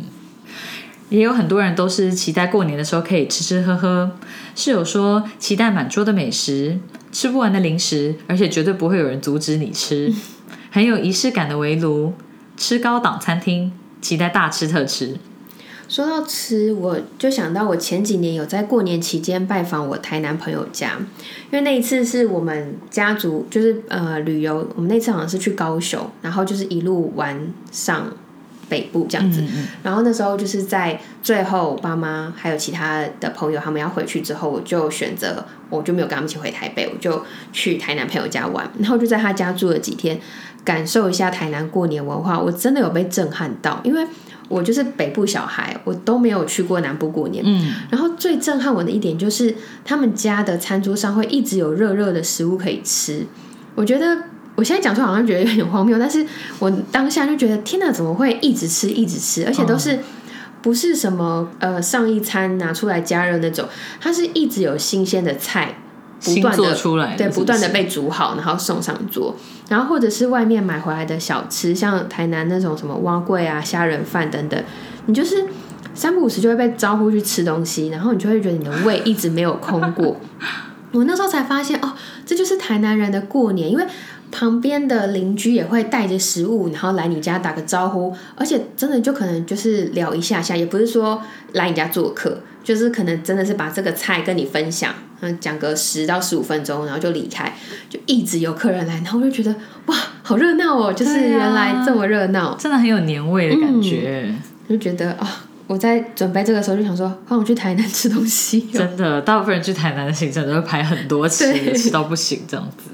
[1.09, 4.11] 也有很多人都是期待过年的时候可以吃吃喝喝，
[4.55, 6.77] 室友说期待满桌的美食，
[7.11, 10.13] 吃不完的零食，而且绝对不会有人阻止你吃，
[10.69, 12.13] 很有仪式感的围炉，
[12.55, 15.17] 吃高档餐厅，期待大吃特吃。
[15.87, 20.99] 说到吃，我就想到我前几年有在过年期间拜访我台南朋友家，
[21.51, 28.13] 因为那一次是我们家族就是呃旅游，我们那次好像是去高雄，然后就是一路玩上。
[28.69, 29.43] 北部这样子，
[29.83, 40.19] 然后那时候就是在最后，爸妈还有其他的朋友他们要回去之后，我就选择我就没有跟他们一起回台北，我就去台南朋友家玩，然后就在他家住了几天，
[40.63, 44.05] 感受一下台南过年文化，我真的有被震撼到，因为
[44.47, 53.25] 我就是北部小孩，我都没有去过南部过年，嗯，然后最震撼我的一点就是他们家的餐桌上会一直有热热的食物可以吃，
[53.75, 54.17] 我觉得。
[54.59, 56.25] 我现在讲出来好像觉得有点荒谬，但是
[56.59, 59.97] 我当下就觉得天哪，怎么会一直吃一直吃，而且都是
[60.61, 63.65] 不是什么呃上一餐拿出来加热那种，
[64.01, 65.75] 它是一直有新鲜的菜
[66.21, 69.33] 不断的出来，对，不断的被煮好，然后送上桌，
[69.69, 74.61] 然后或者是外面买回来的小吃，像台南那种什么蛙桂啊、虾仁饭等等，
[75.05, 75.45] 你就是
[75.93, 80.19] 三不五时就会被招呼去吃东西，然后你就会觉得你的胃一直没有空过。
[80.91, 81.93] 我那时候才发现哦，
[82.25, 83.87] 这就是台南人的过年，因为。
[84.31, 91.21] 旁边的邻居也会带着食物，然后来你家打个招呼，而且真的就可能就是聊一下下，也不是说
[91.53, 97.51] 来你家做客，就是可能真的是把这个菜跟你分享，嗯，讲个十到十五分钟，然后就离开，
[97.89, 99.55] 就一直有客人来，然后我就觉得
[99.87, 104.33] 哇，好热闹哦，就是原来这么热闹，真的很有年味的感觉，
[104.69, 112.91] 就觉得啊，我在准备这个时候就想说，换我去台南吃东西，真的，大部分人去台南的行程都会排很多次，吃到不行这样子。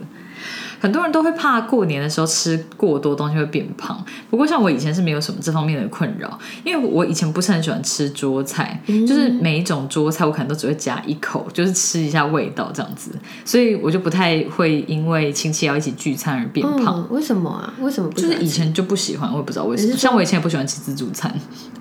[0.85, 4.05] 很多人都会怕过年的时候吃过多东西会变胖。
[4.29, 13.09] 不过像我以前是没有什么这方面的困扰，因为我以前不是很喜欢吃桌菜，就是每一种桌菜我可能都只会夹一口，就是吃一下味道这样子，
[13.43, 16.97] 所以我就不太会因为亲戚要一起聚餐而变胖。
[16.99, 17.73] 嗯，为什么啊？
[17.81, 19.97] 为什么不就是以前就不喜欢，我也不知道为什么。
[19.97, 21.33] 像我以前也不喜欢吃自助餐，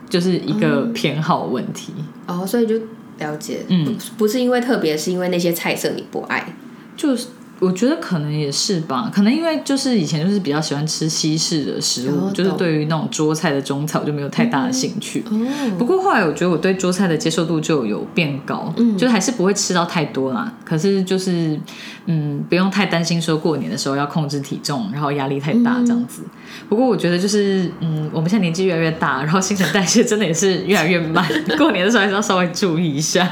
[0.09, 1.93] 就是一个偏好问题。
[2.27, 2.75] 哦，所以就
[3.19, 6.57] 了解，嗯不不是因为特别，是因为那些菜色你不爱。
[6.97, 7.27] 就是
[7.61, 15.25] 我觉得可能也是吧，可能因为就是以前就是比较喜欢吃西式的食物，哦就是懂对于那种桌菜的中菜我就没有太大的兴趣。
[15.31, 15.41] 哦，
[15.79, 20.53] 不过后来我觉得我对桌菜的接受度就有变高，嗯就是还是不会吃到太多啦。
[20.65, 21.59] 可是就是
[22.07, 26.23] 嗯，不用太担心说过年的时候要控制体重，然后压力太大这样子。
[26.69, 31.25] 不过我觉得就是嗯，我们现在年纪越来越大，然后新陈代谢真的也是越来越慢，
[31.57, 33.27] 过年的时候还是要稍微注意一下。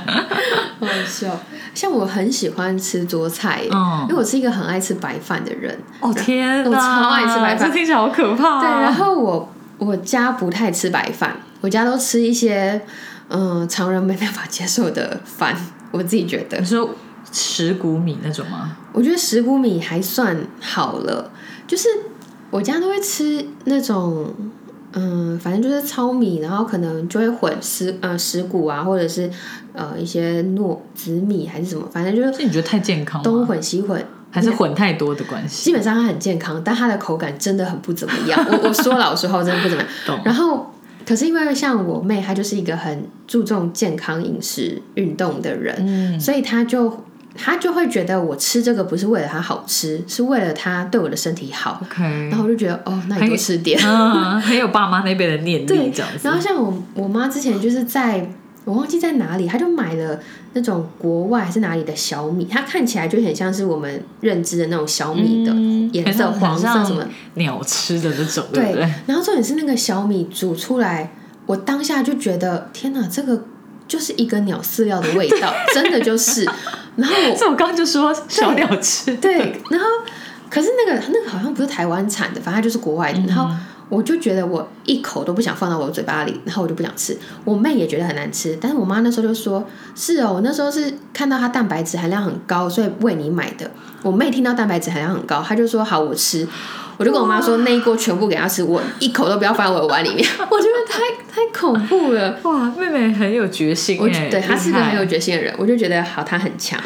[0.86, 1.40] 好好笑。
[1.74, 5.78] 像我很喜欢吃桌菜，嗯因为我是一个很爱吃白饭的人。
[6.00, 12.80] 哦天哪，我超爱吃白饭这听起来好可怕、对，然后我我家不太吃白饭，我家都吃一些
[13.28, 15.56] 嗯常人没办法接受的饭。
[15.90, 16.90] 我自己觉得你，说
[17.32, 18.76] 石谷米那种吗？
[18.92, 21.30] 我觉得石谷米还算好了，
[21.66, 21.88] 就是
[22.50, 24.34] 我家都会吃那种。
[24.94, 29.30] 嗯，反正就是糙米，然后可能就会混石呃石谷啊，或者是
[29.72, 33.46] 呃一些糯紫米还是什么，反正就是是你觉得太健康东？
[33.46, 35.64] 混西混，还是混太多的关系？
[35.64, 38.38] 基本上它很健康，但它的口感真的很不怎么样。
[38.50, 39.90] 我我说老实话，我真的不怎么样。
[40.06, 40.70] 懂然后，
[41.06, 51.80] 可是因为像我妹，她就是一个很注重健康饮食、运动的人，嗯，所以她就她就会觉得我吃这个不是为了它好吃，是为了它对我的身体好。
[51.82, 53.80] OK，然后我就觉得哦，那你多吃点。
[53.84, 56.20] 嗯， 很有爸妈那边的念对力这样子。
[56.22, 58.30] 然后像我我妈之前就是在
[58.64, 60.20] 我忘记在哪里，她就买了
[60.52, 67.04] 那种国外还是哪里的小米，它看起来就很像是我们认知的那种小米的嗯颜色，黄色什么。
[67.34, 68.80] 鸟吃的那种，对不对？
[69.06, 71.10] 然后重点是那个小米煮出来，
[71.46, 73.42] 我当下就觉得天哪，这个
[73.88, 76.46] 就是一个鸟饲料的味道，真的就是。
[76.96, 79.86] 然后我所以我刚刚就说小鸟吃，对，然后
[80.50, 83.20] 可是那个那个好像不是台湾产的，反正它就是国外的。
[83.26, 83.48] 然后
[83.92, 87.14] 我就觉得我一口都不想放到我的嘴巴里，然后我就不想吃。
[87.44, 89.62] 我妹也觉得很难吃，但是我妈那时候就说
[89.94, 93.70] ：“是哦，我那时候是看到它蛋白质含量很高，所以为你买的。”
[94.02, 96.48] 我妹听到蛋白质含量很高，她就说：“好，我吃。”
[96.98, 100.26] 我就跟我妈说那一锅全部给她吃，我一口都不要放在我的碗里面。
[100.50, 101.00] 我觉得太
[101.30, 102.38] 太恐怖了。
[102.44, 106.80] 哇，妹妹很有决心我哎，对她是个很有决心的人，我就觉得好，她很强，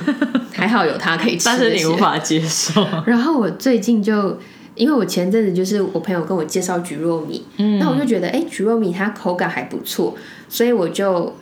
[0.52, 1.44] 还好有她可以吃。
[1.46, 1.96] 但是你无。
[1.96, 4.38] 法接受，然后我最近就，
[4.76, 7.78] 因为我前阵子就是我朋友跟我介绍菊糯米，嗯。
[7.80, 10.14] 那我就觉得哎，菊糯米它口感还不错，
[10.48, 11.34] 所以我就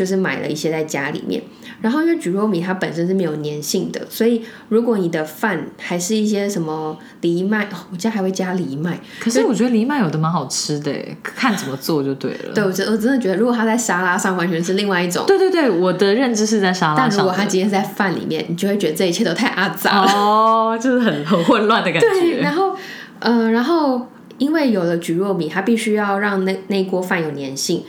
[0.00, 1.42] 就是买了一些在家里面。
[1.82, 8.98] 然后因为菊糯米它本身是没有粘性的，所以如果你的饭还是一些什么藜麦，哦我家还会加藜麦。
[9.18, 12.54] 可是我觉得藜麦有的蛮好吃的哎，看怎么做就对了。
[12.54, 15.24] 对我真我真的觉得，如果它在沙拉上，完全是另外一种。
[15.26, 17.08] 对对对，我的认知是在沙拉上。
[17.08, 20.12] 但如果它今天是在饭里面，你就会觉得这一切都太阿杂了。
[20.12, 22.74] 哦，就是很很混乱的感觉对，然后
[23.20, 24.06] 呃，然后
[24.38, 27.82] 因为有了菊糯米，它必须要让那那一锅饭有粘性。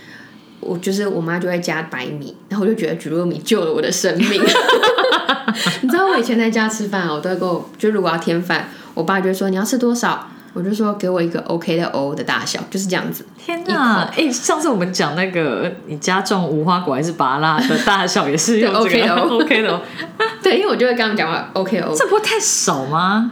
[0.62, 4.42] 我就是我妈就会加白米，然后我就觉得菊糯米救了我的生命。
[5.82, 13.26] 你知道我以前在家吃饭啊，我都会跟我就如果要添饭，我爸就会说你要吃多少，我就说给我一个 OK 的 O 的大小，就是这样子。
[13.38, 14.10] 天哪！
[14.16, 19.82] 哎、上次我们讲那个你家种无花果还是拔辣的大小，也是用这个 OK 的 OK 的哦，
[20.42, 23.32] 对，因为我就会跟他们讲话 OK O，这不会太少吗？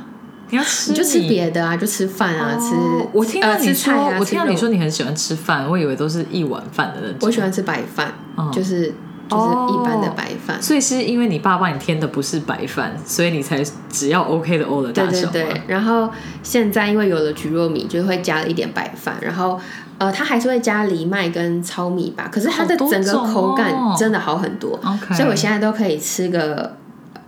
[0.50, 7.18] 你要吃你就吃别的啊，就吃饭啊，吃哦我听到呃你说，我听到你说你很喜欢吃饭，我以为都是一碗饭的那种。
[7.22, 8.94] 我喜欢吃白饭，嗯就是
[9.30, 10.62] 就是一般的白饭。
[10.62, 15.30] 所以是因为你爸帮你添的不是白饭，所以你才只要 OK 的 O 的大小？
[15.30, 16.10] 对对对，然后
[16.42, 19.60] 现在因为有了菊糯米，就会加了一点白饭，然后
[20.00, 26.78] 呃，它还是会加藜麦跟糙米吧，可是它的整个口感哦真的好很多，OK 所以我现在都可以吃个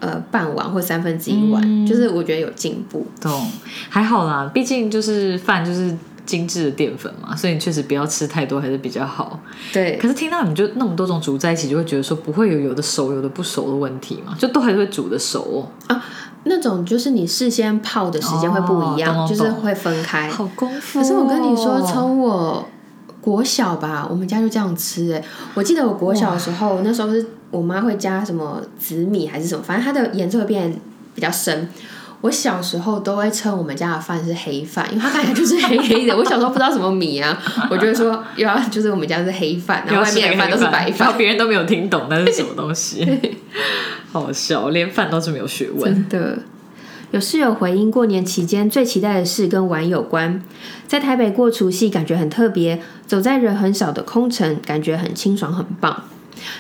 [0.02, 3.08] 呃半碗或三分之一碗，嗯就是我觉得有进步。
[3.22, 3.50] 懂，
[3.90, 9.40] 还好啦，毕竟就是饭就是精致的淀粉嘛，所以你确实不要吃太多还是比较好。
[9.72, 16.02] 对，可是听到你就那么多种煮在一起，就会觉得说不会有有的熟有的不熟的问题嘛，就都还是会煮的熟哦。
[16.44, 20.28] 那种就是你事先泡的时间会不一样，就是会分开。
[20.28, 22.68] 好功夫、哦可是我跟你说，从我
[23.22, 30.76] 国小吧，我们家就这样吃、哎，我记得我国小的时候，那时候是我妈会加什么紫米还是什么，反正它的颜色会变
[31.14, 31.70] 比较深。
[32.22, 36.16] 我小时候都会称我们家的饭是黑饭，因为它看起来就是黑黑的。
[36.16, 37.36] 我小时候不知道什么米啊，
[37.70, 41.14] 我就会说又要就是我们家是黑饭，然后 外面的饭都是白然后饭。
[41.18, 43.08] 别人都没有听懂那是什么东西，
[44.12, 45.92] 好笑，连饭都是没有学问。
[45.92, 46.38] 真的。
[47.12, 50.42] 有室友回应，过年期间最期待的事跟玩有关。
[50.88, 56.06] 在台北过除夕，感觉很特别，走在人很少的空城，感觉很清爽，很棒。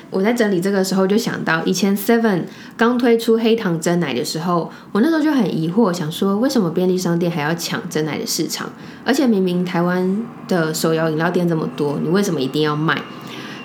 [0.09, 2.41] 我在整理这个时候就想到，以前 Seven
[2.75, 8.69] 刚推出黑糖真奶的时候，我那时候就很疑惑，想说为什么便利商店还要抢真奶的市场？
[9.05, 13.01] 而且明明台湾的手摇饮料店这么多，你为什么一定要卖？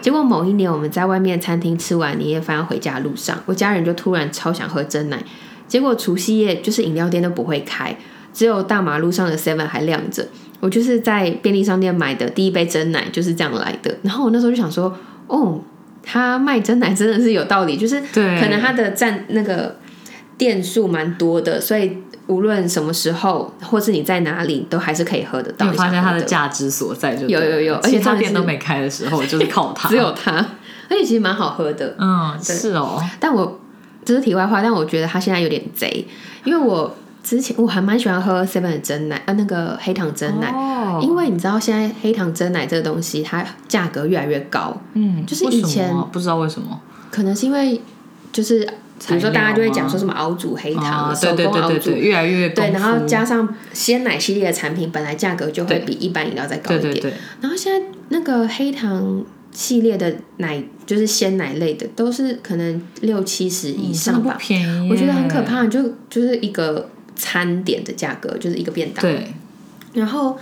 [0.01, 5.25] 结果某一年我们在外面餐厅吃完年夜饭回家路上，我家人就突然超想喝真奶。
[5.69, 7.97] 结果除夕夜就是饮料店都不会开，
[8.33, 10.27] 只有大马路上的 Seven 还亮着。
[10.61, 13.95] 我就是在便利商店买的第一杯真奶就是这样来的。
[14.03, 14.97] 然后我那时候就想说，
[15.27, 15.61] 哦，
[16.03, 19.77] 他卖真奶真的是有道理，就是可能他的占那个
[20.39, 25.71] 店数蛮多的，所以无论什么时候或是你在哪里，都还是可以喝得到。
[25.71, 30.33] 你发现它的价值所在，就有有有，而且他店都没开的时候，就是靠它， 只有它，
[30.89, 31.95] 而且其实蛮好喝的。
[31.99, 32.99] 嗯，是哦。
[33.21, 33.61] 但我
[34.07, 36.07] 这是题外话，但我觉得他现在有点贼，
[36.45, 36.97] 因为我。
[37.27, 40.55] 之前我还蛮喜欢喝 Seven 的真奶，呃，那个黑糖真奶，
[41.03, 46.81] 因为你知道现在黑糖真奶这个东西，它价格越来越高，嗯，就是以前不知道为什么，
[47.11, 47.81] 可能是因为
[48.31, 48.61] 就是
[49.09, 59.25] 比如说大家就会讲说什么熬煮黑糖，手工熬煮越来越对，然后加上鲜奶系列的产品，本来价格就会比一般饮料再高一点，然后现在那个黑糖
[59.57, 66.89] 系列的奶，就是鲜奶类的，都是可能六七十以上吧，便宜，我觉得很可怕，就就是一个。
[67.19, 69.01] 餐点的价格就是一个便当。
[69.01, 69.33] 对。
[69.95, 70.37] 然后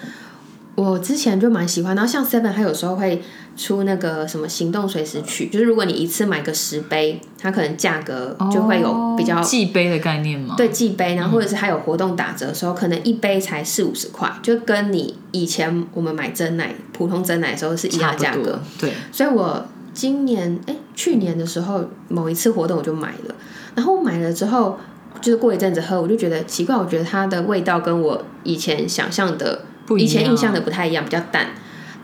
[0.75, 3.23] 我之前就蛮喜欢，然后像 Seven，它有时候会
[3.57, 10.55] 出那个什么行动随时取，就是如果你一次买个十杯，它可能价格就会有比较计杯的概念嘛？
[10.57, 18.61] 对，计杯，然后或者是它有活动打折的时候，可能一杯才四五十块，就跟你以前我们买真奶普通真奶的时候是一样价格。
[18.79, 18.93] 对。
[19.13, 23.35] 所以我今年哎去年的时候某一次活动我就买了，
[23.75, 24.79] 然后我买了之后。
[25.21, 26.77] 就是过一阵子喝，我就觉得奇怪。
[26.77, 29.65] 我觉得它的味道跟我以前想象的、
[29.97, 31.47] 以前印象的不太一样，比较淡。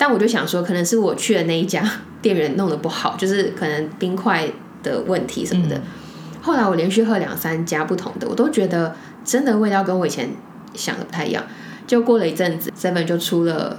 [0.01, 1.87] 但我就想说，可能是我去的那一家
[2.23, 4.49] 店员弄得不好，就是可能冰块
[4.83, 5.79] 的问题什么的。
[6.41, 10.31] 后来我连续喝两三家不同的，我都觉得真的味道跟我以前
[10.73, 11.45] 想的不太一样。
[11.87, 13.77] 就过了一阵子，Seven 就出了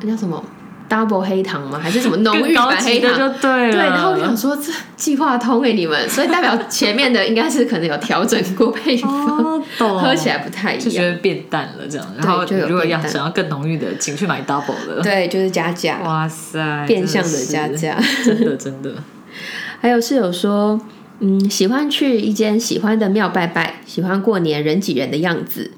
[0.00, 0.44] 那叫什么
[0.88, 1.78] ？double 黑糖吗？
[1.82, 3.16] 还是什么浓郁版黑糖？
[3.16, 3.72] 就对了。
[3.72, 12.06] 对，然后我想说，这计划通给你们，所以代表前面的应该是可能有调整过配方，喝起来不太一样，就觉得变淡了这样。
[12.18, 15.00] 然后如果要想要更浓郁的，请去买 double 的。
[15.02, 16.00] 对，就是加价。
[16.04, 18.92] 哇塞，变相的加价，真的真的。
[19.80, 20.80] 还有室友说，
[21.20, 25.72] 嗯，喜欢去一间喜欢的庙拜拜，喜欢过年人挤人的样子。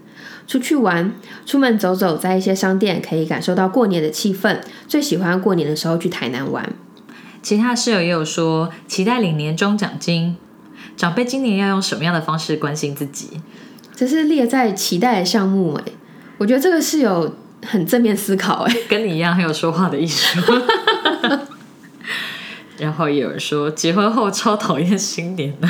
[0.47, 1.13] 出去玩，
[1.45, 4.61] 出门走走，在一些商店可以感受到过年的气氛。
[4.87, 6.73] 最喜欢过年的时候去台南玩。
[7.43, 10.37] 其他室友也有说，期待领年终奖金。
[10.97, 13.41] 长辈今年要用什么样的方式关心自己？
[13.95, 15.93] 这是列在期待的项目哎。
[16.39, 17.35] 我觉得这个室友
[17.65, 20.41] 很正面思考哎， 跟你一样很有说话的艺术。
[22.79, 25.69] 然后也有人说，结婚后超讨厌新年的。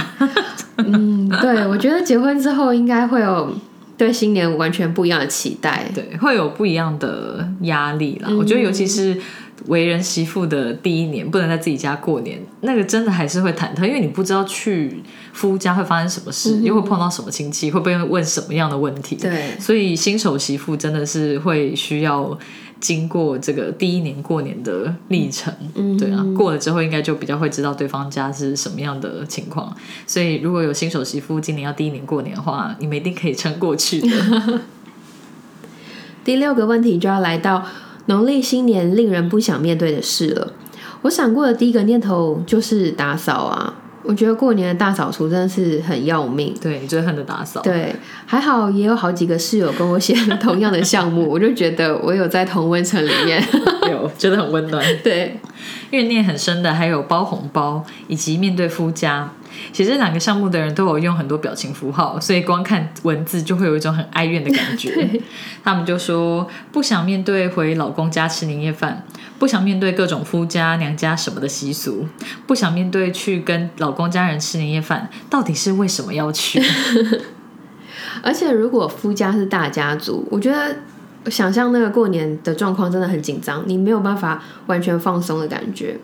[0.79, 3.53] 嗯，对，我觉得结婚之后应该会有。
[3.97, 8.29] 对新年完全不一样的期待，对，会有不一样的压力啦。
[8.37, 9.19] 我觉得，尤其是
[9.67, 19.17] 为人媳妇的第一年，不能在自己家过年，那个真的还是会忐忑，因为你不知道去夫家会发生什么事，又会碰到什么亲戚，会被问什么样的问题。
[19.17, 22.39] 对，所以新手媳妇真的是会需要。
[22.79, 25.53] 经过这个第一年过年的历程，
[25.99, 29.75] 对啊，过了之后应该就比较会知道对方家是什么样的情况。
[30.07, 34.61] 所以如果有新手媳妇今年要第一年过年的话，你们一定可以撑过去的。
[36.25, 37.65] 第六个问题就要来到
[38.07, 40.53] 农历新年令人不想面对的事了。
[41.03, 43.75] 我想过的第一个念头就是打扫啊。
[44.07, 46.55] 我觉得过年的大扫除真的是很要命。
[46.61, 47.61] 对你最恨的打扫。
[47.63, 47.95] 对，
[48.25, 53.43] 还好也有好几个室友跟我写了同样的项目，我就觉得我有在同温层里面，
[53.91, 54.85] 有觉得很温暖。
[55.03, 55.39] 对，
[55.91, 59.31] 怨念很深的还有包红包以及面对夫家。
[59.73, 65.21] 写这两个项目的人都有用很多表情符号，所以光看文字就会有一种很哀怨的感觉。
[65.65, 69.05] 他们就说不想面对回老公家吃年夜饭，
[69.39, 72.07] 不想面对各种夫家娘家什么的习俗，
[72.47, 76.63] 不想面对去跟老公家人吃年夜饭，到底是为什么要去？
[78.23, 80.77] 而且如果夫家是大家族，我觉得
[81.31, 85.99] 想象那个过年的状况真的很紧张，你没有办法完全放松的感觉。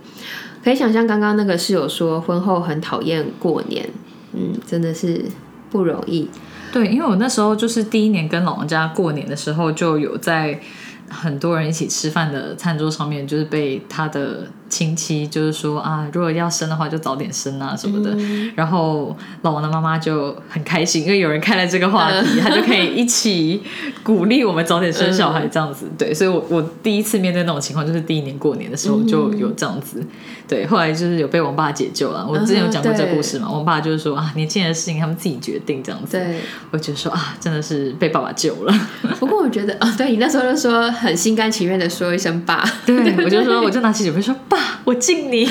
[0.63, 3.89] 可以想象，刚刚那个室友说婚后很讨厌过年，
[4.33, 5.25] 嗯，真的是
[5.71, 6.29] 不容易。
[6.73, 10.61] 对，因为我那时候就是第一年跟老人家过年的时候，就有在
[11.09, 18.17] 很多人一起吃饭的餐桌上面，就是被他的亲戚就是说啊，如果要生的话就早点生啊什么的。
[18.57, 23.63] 然后老王的妈妈就很开心，因为有人开了这个话题，他就可以一起
[24.03, 25.85] 鼓励我们早点生小孩这样子。
[25.99, 30.03] 对，所以我我第一次面对那种情况，就是第一年过年的时候就有这样子。
[30.49, 32.27] 对，后来就是有被我爸解救了。
[32.27, 36.19] 我之前有讲过这个故事嘛，我爸就是说啊，年轻人的事情他们自己决定这样子。
[36.19, 38.75] 对，我觉得说啊，真的是被爸爸救了。
[39.21, 45.47] 不过我觉得啊，对你那时候就说很心甘情愿的说一声爸，对 我就说我就拿起酒杯说爸，我敬你，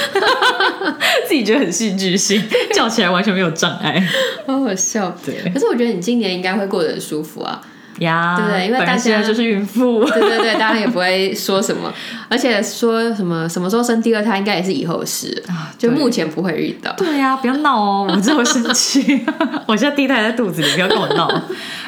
[1.27, 2.41] 自己觉得很戏剧性，
[2.73, 4.01] 叫起来完全没有障碍，
[4.45, 5.15] 好好笑。
[5.25, 7.61] 对，可是我觉得你今年应该会过得很舒服啊。
[7.99, 8.65] 呀，对不对？
[8.67, 11.93] 因为大家就是孕妇，对对对，大家也不会说什么，
[12.29, 16.91] 而且说什么什么时候生第二胎，应该也是以后的事啊，就目前不会遇到。
[16.93, 19.23] 对呀，不要闹哦， 我真的会生气。
[19.67, 21.29] 我现在第一胎在肚子里，不要跟我闹。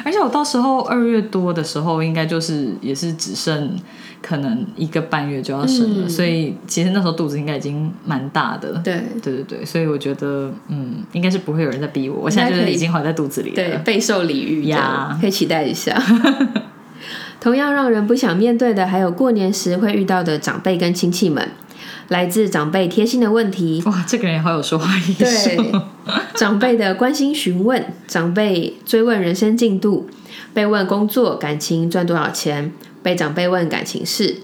[0.04, 3.76] 而且我到时候二月多的时候，应该就是也是只剩。
[4.26, 8.72] 可能一个半月就要生了，所以其实那时候肚子应该已经蛮大的。
[8.82, 12.22] 对对对对，所以我觉得嗯，应该是不会有人在逼我。
[12.22, 16.00] 我现在就是已经怀在肚子里了，对，备受礼遇呀，可以期待一下。
[17.38, 21.46] 同样让人不想面对的，还有过年时会遇到的长辈跟亲戚们，
[22.08, 23.82] 来自长辈贴心的问题。
[23.84, 25.18] 哇，这个人也好有说话艺术。
[25.18, 25.72] 对，
[26.34, 30.08] 长辈的关心询问，长辈追问人生进度，
[30.54, 32.72] 被问工作、感情赚多少钱。
[33.04, 34.38] 被长辈问感情事，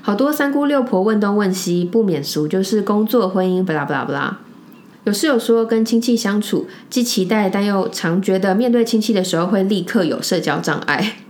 [0.00, 4.38] 好多三姑六婆问东问西，不免俗就是工作、婚姻，巴拉巴拉巴拉。
[5.02, 11.23] 有室友说，跟亲戚相处，既期待但又常觉得面对亲戚的时候会立刻有社交障碍。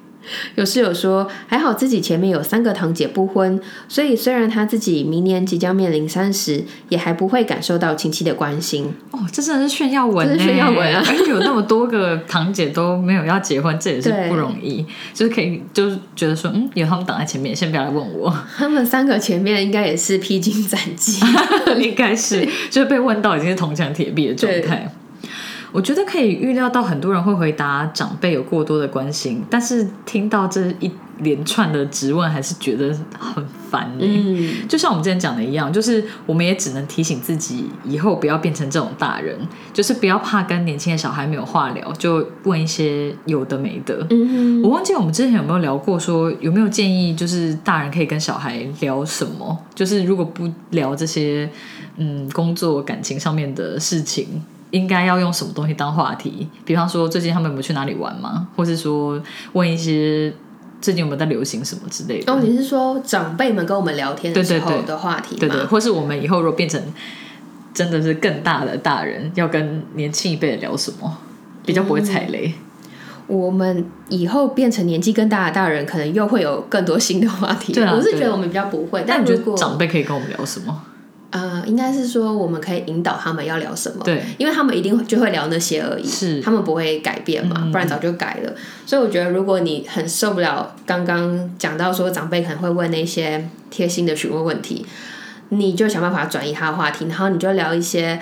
[0.54, 8.92] 有室友说，还好自己前面有三个堂姐不婚，所以虽然他自己明年即将面临三十，也还不会感受到亲戚的关心。
[9.10, 11.02] 哦，这真的是炫耀文，炫耀文啊！
[11.06, 14.84] 而且有那么多个堂姐都没有要结婚，这也是不容易。
[15.12, 18.34] 就是可以，就是觉得说，嗯，有他们挡在前面，先不要来问我。
[18.56, 21.20] 他们三个前面应该也是披荆斩棘，
[21.78, 24.90] 应该是就是被问到已经是铜墙铁壁的状态。
[25.74, 39.36] 我觉得可以预料到很多人会回答长辈有过多的关心，但是听到这一连串的质问，还是觉得很烦嗯，就像我们之前讲的一样，就是我们也只能提醒自己，以后不要变成这种大人，
[39.72, 44.06] 就是不要怕跟年轻的小孩没有话聊，就问一些有的没的。
[44.10, 49.58] 嗯，我忘记我们之前有没有聊过，说有没有建议，就是大人可以跟小孩聊什么？
[49.74, 51.50] 就是如果不聊这些，
[51.96, 54.40] 嗯，工作、感情上面的事情。
[54.74, 56.48] 应该要用什么东西当话题？
[56.64, 58.48] 比方说，最近他们有没有去哪里玩吗？
[58.56, 59.22] 或是说，
[59.52, 60.32] 问一些
[60.80, 62.32] 最近有没有在流行什么之类的？
[62.32, 66.82] 哦，你是说长辈们跟我们聊天的时候的话题对对，或是我们以后如果变成
[67.72, 71.18] 真的是更大的大人，要跟年轻一辈的聊什么，
[71.64, 72.52] 比较不会踩雷？
[73.28, 77.72] 我们以后变成年纪更大的大人，可能又会有更多新的话题。
[77.72, 79.04] 对啊，我是觉得我们比较不会。
[79.06, 80.82] 但你觉得长辈可以跟我们聊什么？
[81.34, 88.54] 呃，应该是说我们可以引导他们要聊什么，对，因为他们一定就会聊那些而已，是他们不会改变嘛，不然早就改了。
[88.86, 94.86] 所以我觉得，如果你很受不了刚刚讲到说长辈可能会问那些贴心的询问问题，
[95.48, 98.20] 你就想办法转移他的话题，然后你就聊一些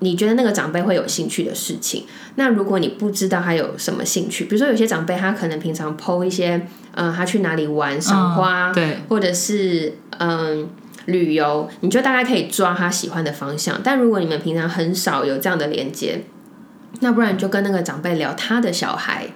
[0.00, 2.04] 你觉得那个长辈会有兴趣的事情。
[2.34, 6.60] 那如果你不知道他有什么兴趣，比如说有些长辈他可能平常剖一些，
[6.96, 10.68] 嗯，他去哪里玩赏花，对，或者是嗯。
[11.06, 13.80] 旅游，你就大概可以抓他喜欢的方向。
[13.82, 16.22] 但如果你们平常很少有这样的连接，
[17.00, 19.28] 那不然你就跟那个长辈聊他的小孩，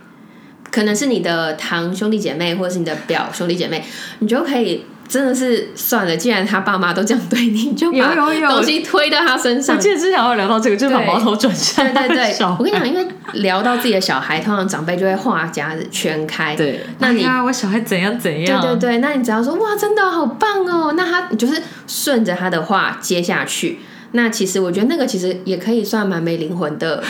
[0.70, 3.84] 可能是你的堂兄弟姐妹，或者是你的表兄弟姐妹，
[4.18, 4.84] 你就可以。
[5.08, 9.76] 真的是算了，既然他爸妈都这样对你，就把东西推到他身上。
[9.76, 11.84] 我记得之前要聊到这个，就是把矛头转向。
[11.94, 16.56] 对对对，我跟你讲，因为聊到自己的小孩，通常长辈就会话匣子全开。
[16.56, 18.60] 对，那你我小孩怎样怎样？
[18.60, 23.78] 对对对，那你只要说哇，真的好棒哦，那他就是顺着他的话接下去。
[24.12, 27.02] 那其实我觉得那个其实也可以算蛮没灵魂的，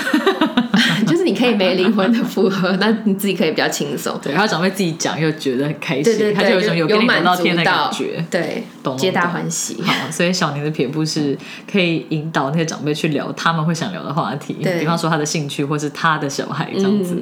[1.06, 4.18] 就是你可以没灵魂的复合，那你自己可以比较轻松。
[4.22, 9.80] 对，然后长辈自己讲又觉得很开心，对对对，有种有满足的感觉，对，懂皆大欢喜。
[9.82, 11.36] 好，所以小宁的撇步是
[11.70, 17.16] 可以引导那些长辈去聊他们会想聊的话题，比方说他的兴趣或是他的小孩这样子。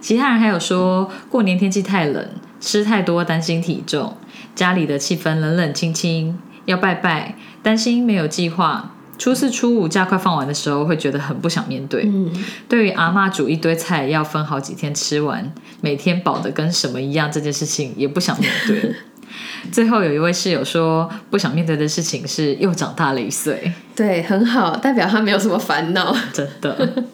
[0.00, 2.26] 其他人还有说过年天气太冷，
[2.58, 4.16] 吃太多担心体重，
[4.54, 7.34] 家里的气氛冷冷清清，要拜拜。
[7.62, 12.04] 担心没有计划，初四初五假快放完的时候，会觉得很不想面对。
[12.06, 12.32] 嗯，
[12.66, 15.52] 对于阿妈煮一堆菜要分好几天吃完，
[15.82, 18.94] 每天饱的跟什么一样这件事情，也不想面对。
[19.70, 23.70] 最后有一位室友说，不想面对的事情是又长大了一岁。
[23.94, 26.16] 对，很好，代表他没有什么烦恼。
[26.32, 27.04] 真的，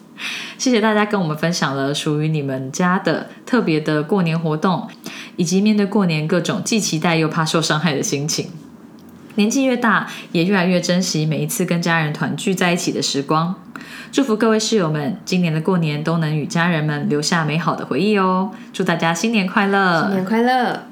[0.56, 4.88] 谢谢大家跟我们分享了属于你们家的特别的过年活动，
[5.34, 8.48] 以及面对过年各种既期待又怕受伤害的心情。
[9.36, 13.54] 年纪越大，也越来越珍惜每一次跟家人团聚在一起的时光。
[14.10, 18.50] 祝福各位室友们，今年的过年都能与家人们留下美好的回忆哦！
[18.72, 20.04] 祝大家新年快乐！
[20.04, 20.84] 新年快乐！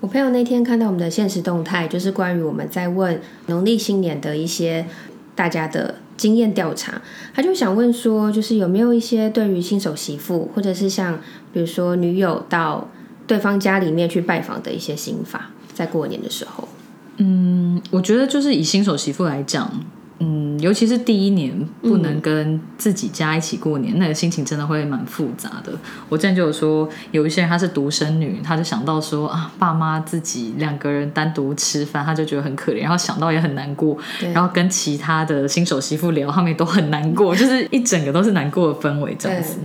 [0.00, 4.86] 我朋友那天看到我们的现实动态，就是关于我们在问农历新年的一些
[5.34, 7.00] 大家的经验调查，
[7.32, 11.18] 他就想问说，就是有没有一些对于新手媳妇，或者是像
[11.50, 12.86] 比如说女友到
[13.26, 16.68] 对方家里面去拜访的一些心法，在过年的时候。
[17.16, 19.82] 嗯，我觉得就是以新手媳妇来讲。
[20.22, 21.50] 嗯，尤其是第一年
[21.80, 25.72] 不能跟自己家一起过年，那个心情真的会蛮复杂的。
[26.10, 33.96] 我之前就有说，有一些人她是独生女，她就想到说啊，爸妈自己两个人单独吃饭，她就觉得很可怜，然后想到也很难过。
[34.34, 39.58] 然后跟其他的新手媳妇聊，他们也都很难过， 就是一整个都是难过的氛围这样子。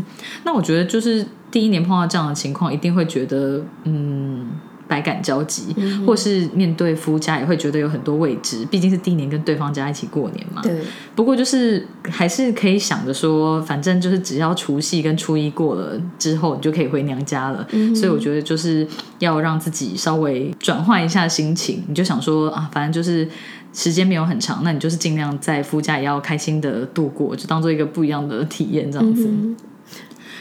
[0.46, 4.52] 那我觉得就是第一年碰到这样的情况，一定会觉得嗯。
[4.88, 5.76] 百感交集，
[6.06, 10.62] 或是面对夫家也会觉得有很多未知，毕竟是第一年跟对方家一起过年嘛。
[10.62, 10.82] 对。
[11.16, 17.68] 不过就是还是可以想着说，反正就是只要除夕跟初一过了之后，你就可以回娘家了。
[17.96, 18.88] 所以我觉得就是
[19.20, 23.28] 要让自己稍微转换一下心情，你就想说啊，反正就是
[23.74, 29.28] 时间没有很长，那你就是尽量在夫家也要开心的度过，就当做一个不一样的体验这样子。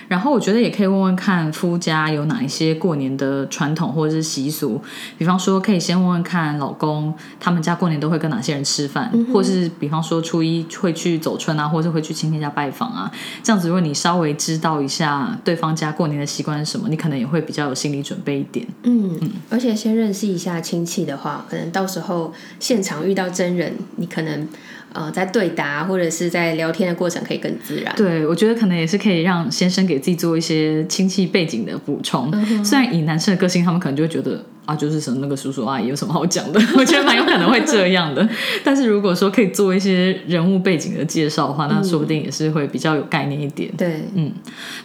[0.09, 4.81] 然后我觉得也可以问问看夫家有哪一些过年的传统或者是习俗，
[5.19, 13.11] 比方说可以先问问看老公他们家过年都会跟哪些人吃饭，或是比方说初一会去走春啊，或者会去亲戚家拜访啊，
[13.43, 18.67] 这样子如果你稍微知道一下对方家过年的习惯是什么，你可能也会比较有心理准备一点。
[18.83, 24.49] 嗯嗯，而且先认识一下亲戚的话，可能到时候现场遇到真人，你可能。
[24.93, 27.93] 呃，在对答或者是在聊天的过程可以更自然。
[27.97, 32.33] 对，我觉得可能也是可以让先生给自己做一些亲戚背景的补充。
[32.65, 34.45] 虽然以男生的个性，他们可能就会觉得。
[34.67, 36.59] 啊，就是什么那个叔叔阿姨有什么好讲的？
[36.77, 38.27] 我觉得蛮有可能会这样的。
[38.65, 43.71] 但是如果说可以做一些人物背景的介绍的话，那说不定也是会比较有概念一点。
[43.77, 44.33] 对，嗯。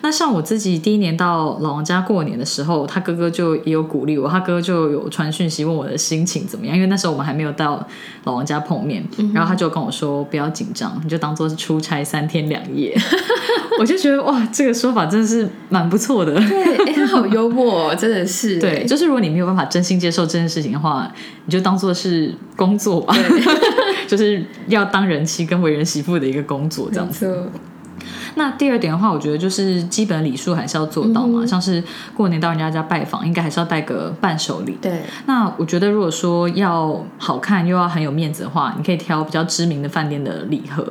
[0.01, 7.87] 那像我自己第一年到老王家过年的时候，他哥哥就也有鼓励我，他哥哥就有传讯息问我的心情怎么样，因为那时候我们还没有到
[8.25, 9.01] 老王家碰面，
[9.33, 12.93] 然后他就跟我说不要紧张，你就当做是出差三天两夜。
[13.79, 16.33] 我就觉得哇，这个说法真的是蛮不错的。
[16.35, 18.59] 对，他好幽默， 真的是。
[18.59, 19.68] 对，就是如果你没有办法。
[19.69, 21.11] 真心接受这件事情的话，
[21.45, 23.15] 你就当做是工作吧，
[24.07, 27.49] 就是要当人妻跟为人媳妇的一个工作这样子。
[28.35, 31.83] 那第二点的话，我觉得就是基本礼数还是要做到嘛，像是
[32.15, 34.77] 过年到人家家拜访，应该还是要带个伴手礼。
[34.81, 35.01] 对。
[35.25, 40.85] 那我觉得如果说要好看又要很有面子的话，你可以挑比较知名的饭店的礼盒，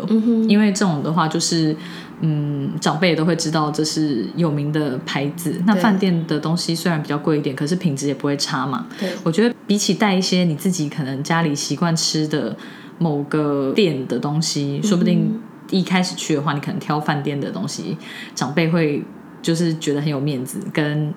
[0.48, 1.74] 因为这种的话就是。
[2.20, 5.62] 嗯，长辈也都会知道这是有名的牌子。
[5.66, 8.86] 那饭店的东西虽然比较贵一点，可是品质也不会差嘛。
[8.98, 12.56] 对，我觉得比起带一些你自己可能家里习惯吃的
[12.98, 15.40] 某个店的东西，说不定
[15.70, 17.96] 一开始去的话，你可能挑饭店的东西，
[18.34, 19.04] 长辈会
[19.40, 21.12] 就是觉得很有面子，跟。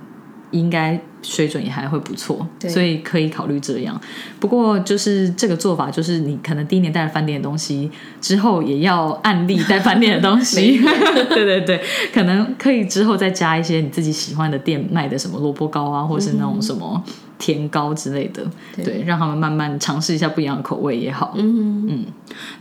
[0.52, 4.00] 应该水准也还会不错，所以可以考虑这样。
[4.40, 7.90] 不过就是这个做法，就是你可能第一年带了饭店的东西，
[8.20, 10.80] 之后也要案例带饭店的东西。
[11.30, 11.82] 对对对，
[12.14, 17.02] 可能可以之后再加一些你自己喜欢的店卖的什么萝卜糕啊，或是那种什么
[17.38, 18.44] 甜糕之类的。
[18.76, 21.34] 对，让他们慢慢尝试一下不一样的口味也好。
[21.38, 22.06] 嗯嗯。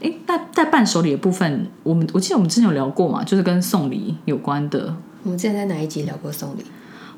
[0.03, 4.95] 哎，那带伴手礼的部分，我们我记得我们之前有聊过嘛，就是跟送礼有关的。
[5.23, 6.65] 我们之前在哪一集聊过送礼？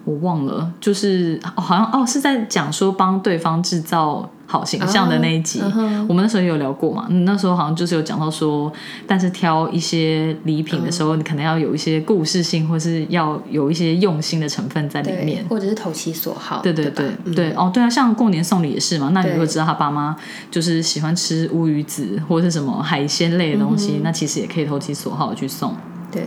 [0.05, 5.63] 我忘了，就是好像哦，是在讲说帮对方制造好形象的那一集，
[6.09, 7.07] 我们那时候有聊过嘛？
[7.09, 8.71] 嗯那时候好像就是有讲到说，
[9.07, 16.61] 但是挑一些礼品的时候，你可能要有一些故事性，或是要有一些用心的成分在里面，或者是投其所好。
[16.63, 19.11] 对对对对哦，对啊，像过年送礼也是嘛。
[19.15, 20.17] 那你如果知道他爸妈
[20.51, 25.75] 就是喜欢吃乌鱼子或者是什么海鲜类的东西，那其实也可以投其所好去送。
[26.11, 26.27] 对。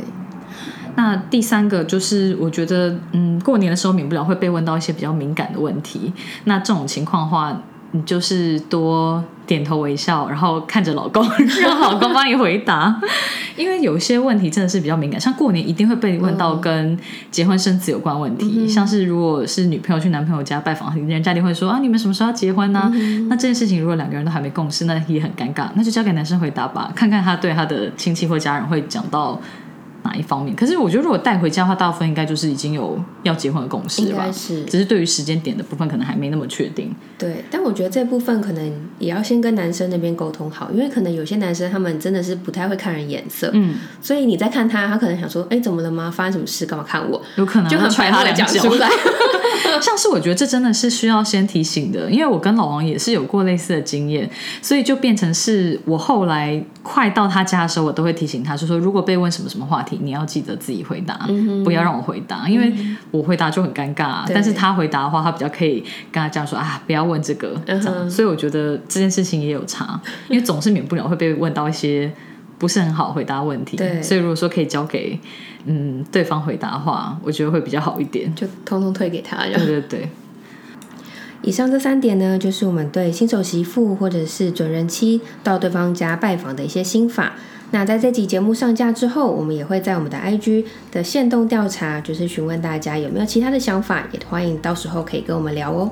[0.96, 6.14] 那第三个就是，我觉得，嗯，过年的时候免不了会被问到一些比较敏感的问题。
[6.46, 11.26] 那这种情况的话，你就是多点头微笑，然后看着老公，
[11.62, 13.00] 让老公帮你回答。
[13.58, 16.98] 因为有些问题真的是比较敏感，像过年一定会被问到跟
[17.32, 18.68] 结婚生子有关问题。
[18.68, 22.92] 像是如果是女朋友去男朋友家拜访，人家一定会说啊，你们什么时候要结婚呢？
[23.30, 25.70] 那这件事情如果两个人都还没共识，那也很尴尬。
[25.76, 29.40] 那就交给男生回答吧，看看他对他的亲戚或家人会讲到。
[30.06, 30.56] 哪一方面。
[30.56, 34.32] 可是我觉得如果带回家的话，大部分应该就是已经有要结婚的共识了吧？
[34.32, 36.94] 是只是对于时间点的部分，可能还没那么确定。
[37.18, 46.12] 对，但我觉得这部分可能也要先跟男生那边沟通好，因为可能有些男生他们真的是不太会看人眼色，嗯，所以你在看他，他可能想说，哎，怎么了吗？
[46.12, 46.66] 发生什么事？
[46.66, 47.22] 干嘛看我？
[47.36, 48.46] 有可能就很要踹他两脚。
[48.46, 48.90] 讲出来。
[49.82, 54.30] 像是我觉得这真的是需要先提醒的，因为我跟老王也是有过类似的经验，
[54.62, 61.28] 所以就变成是我后来快到他家的时候，我都会提醒他，就说如果被问什么什么话题，你要记得自己回答，
[61.64, 62.74] 不要让我回答，因为
[63.12, 65.82] 我回答就很尴尬、啊但是他回答的话，他比较可以
[66.12, 72.12] 跟他讲说啊，不要问这个，这样，嗯所以我觉得这件事情也有差，因为总是免不了会被问到一些。
[72.58, 75.20] 不是很好回答问题，对所以如果说可以交给
[75.66, 78.34] 嗯对方回答的话，我觉得会比较好一点。
[78.34, 79.44] 就通通推给他。
[79.44, 80.10] 对对对，
[81.42, 87.34] 以上这三点呢，就是我们对新手媳妇或者是准人妻到对方家拜访的一些心法。
[87.76, 90.64] 那在这集节目上架之后，我们也会在我们的 IG
[90.94, 95.92] 的线动调查，就是询问大家有没有其他的想法，也欢迎到时候可以跟我们聊哦。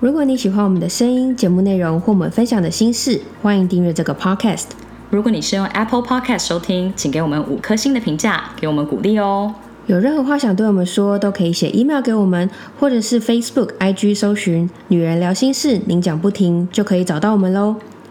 [0.00, 4.64] 如果你喜欢我们的声音、节目内容或我们分享的心事，欢迎订阅这个 Podcast。
[5.08, 9.54] 如果你是用 Apple Podcast 收听，请给我们五颗星的评价，给我们鼓励哦。
[9.86, 12.50] 有任何话想对我们说，都可以写 email 给我们，
[12.80, 17.76] 或者是 Facebook、IG 搜寻“女人聊心事”，您讲不停就可以找到我们喽。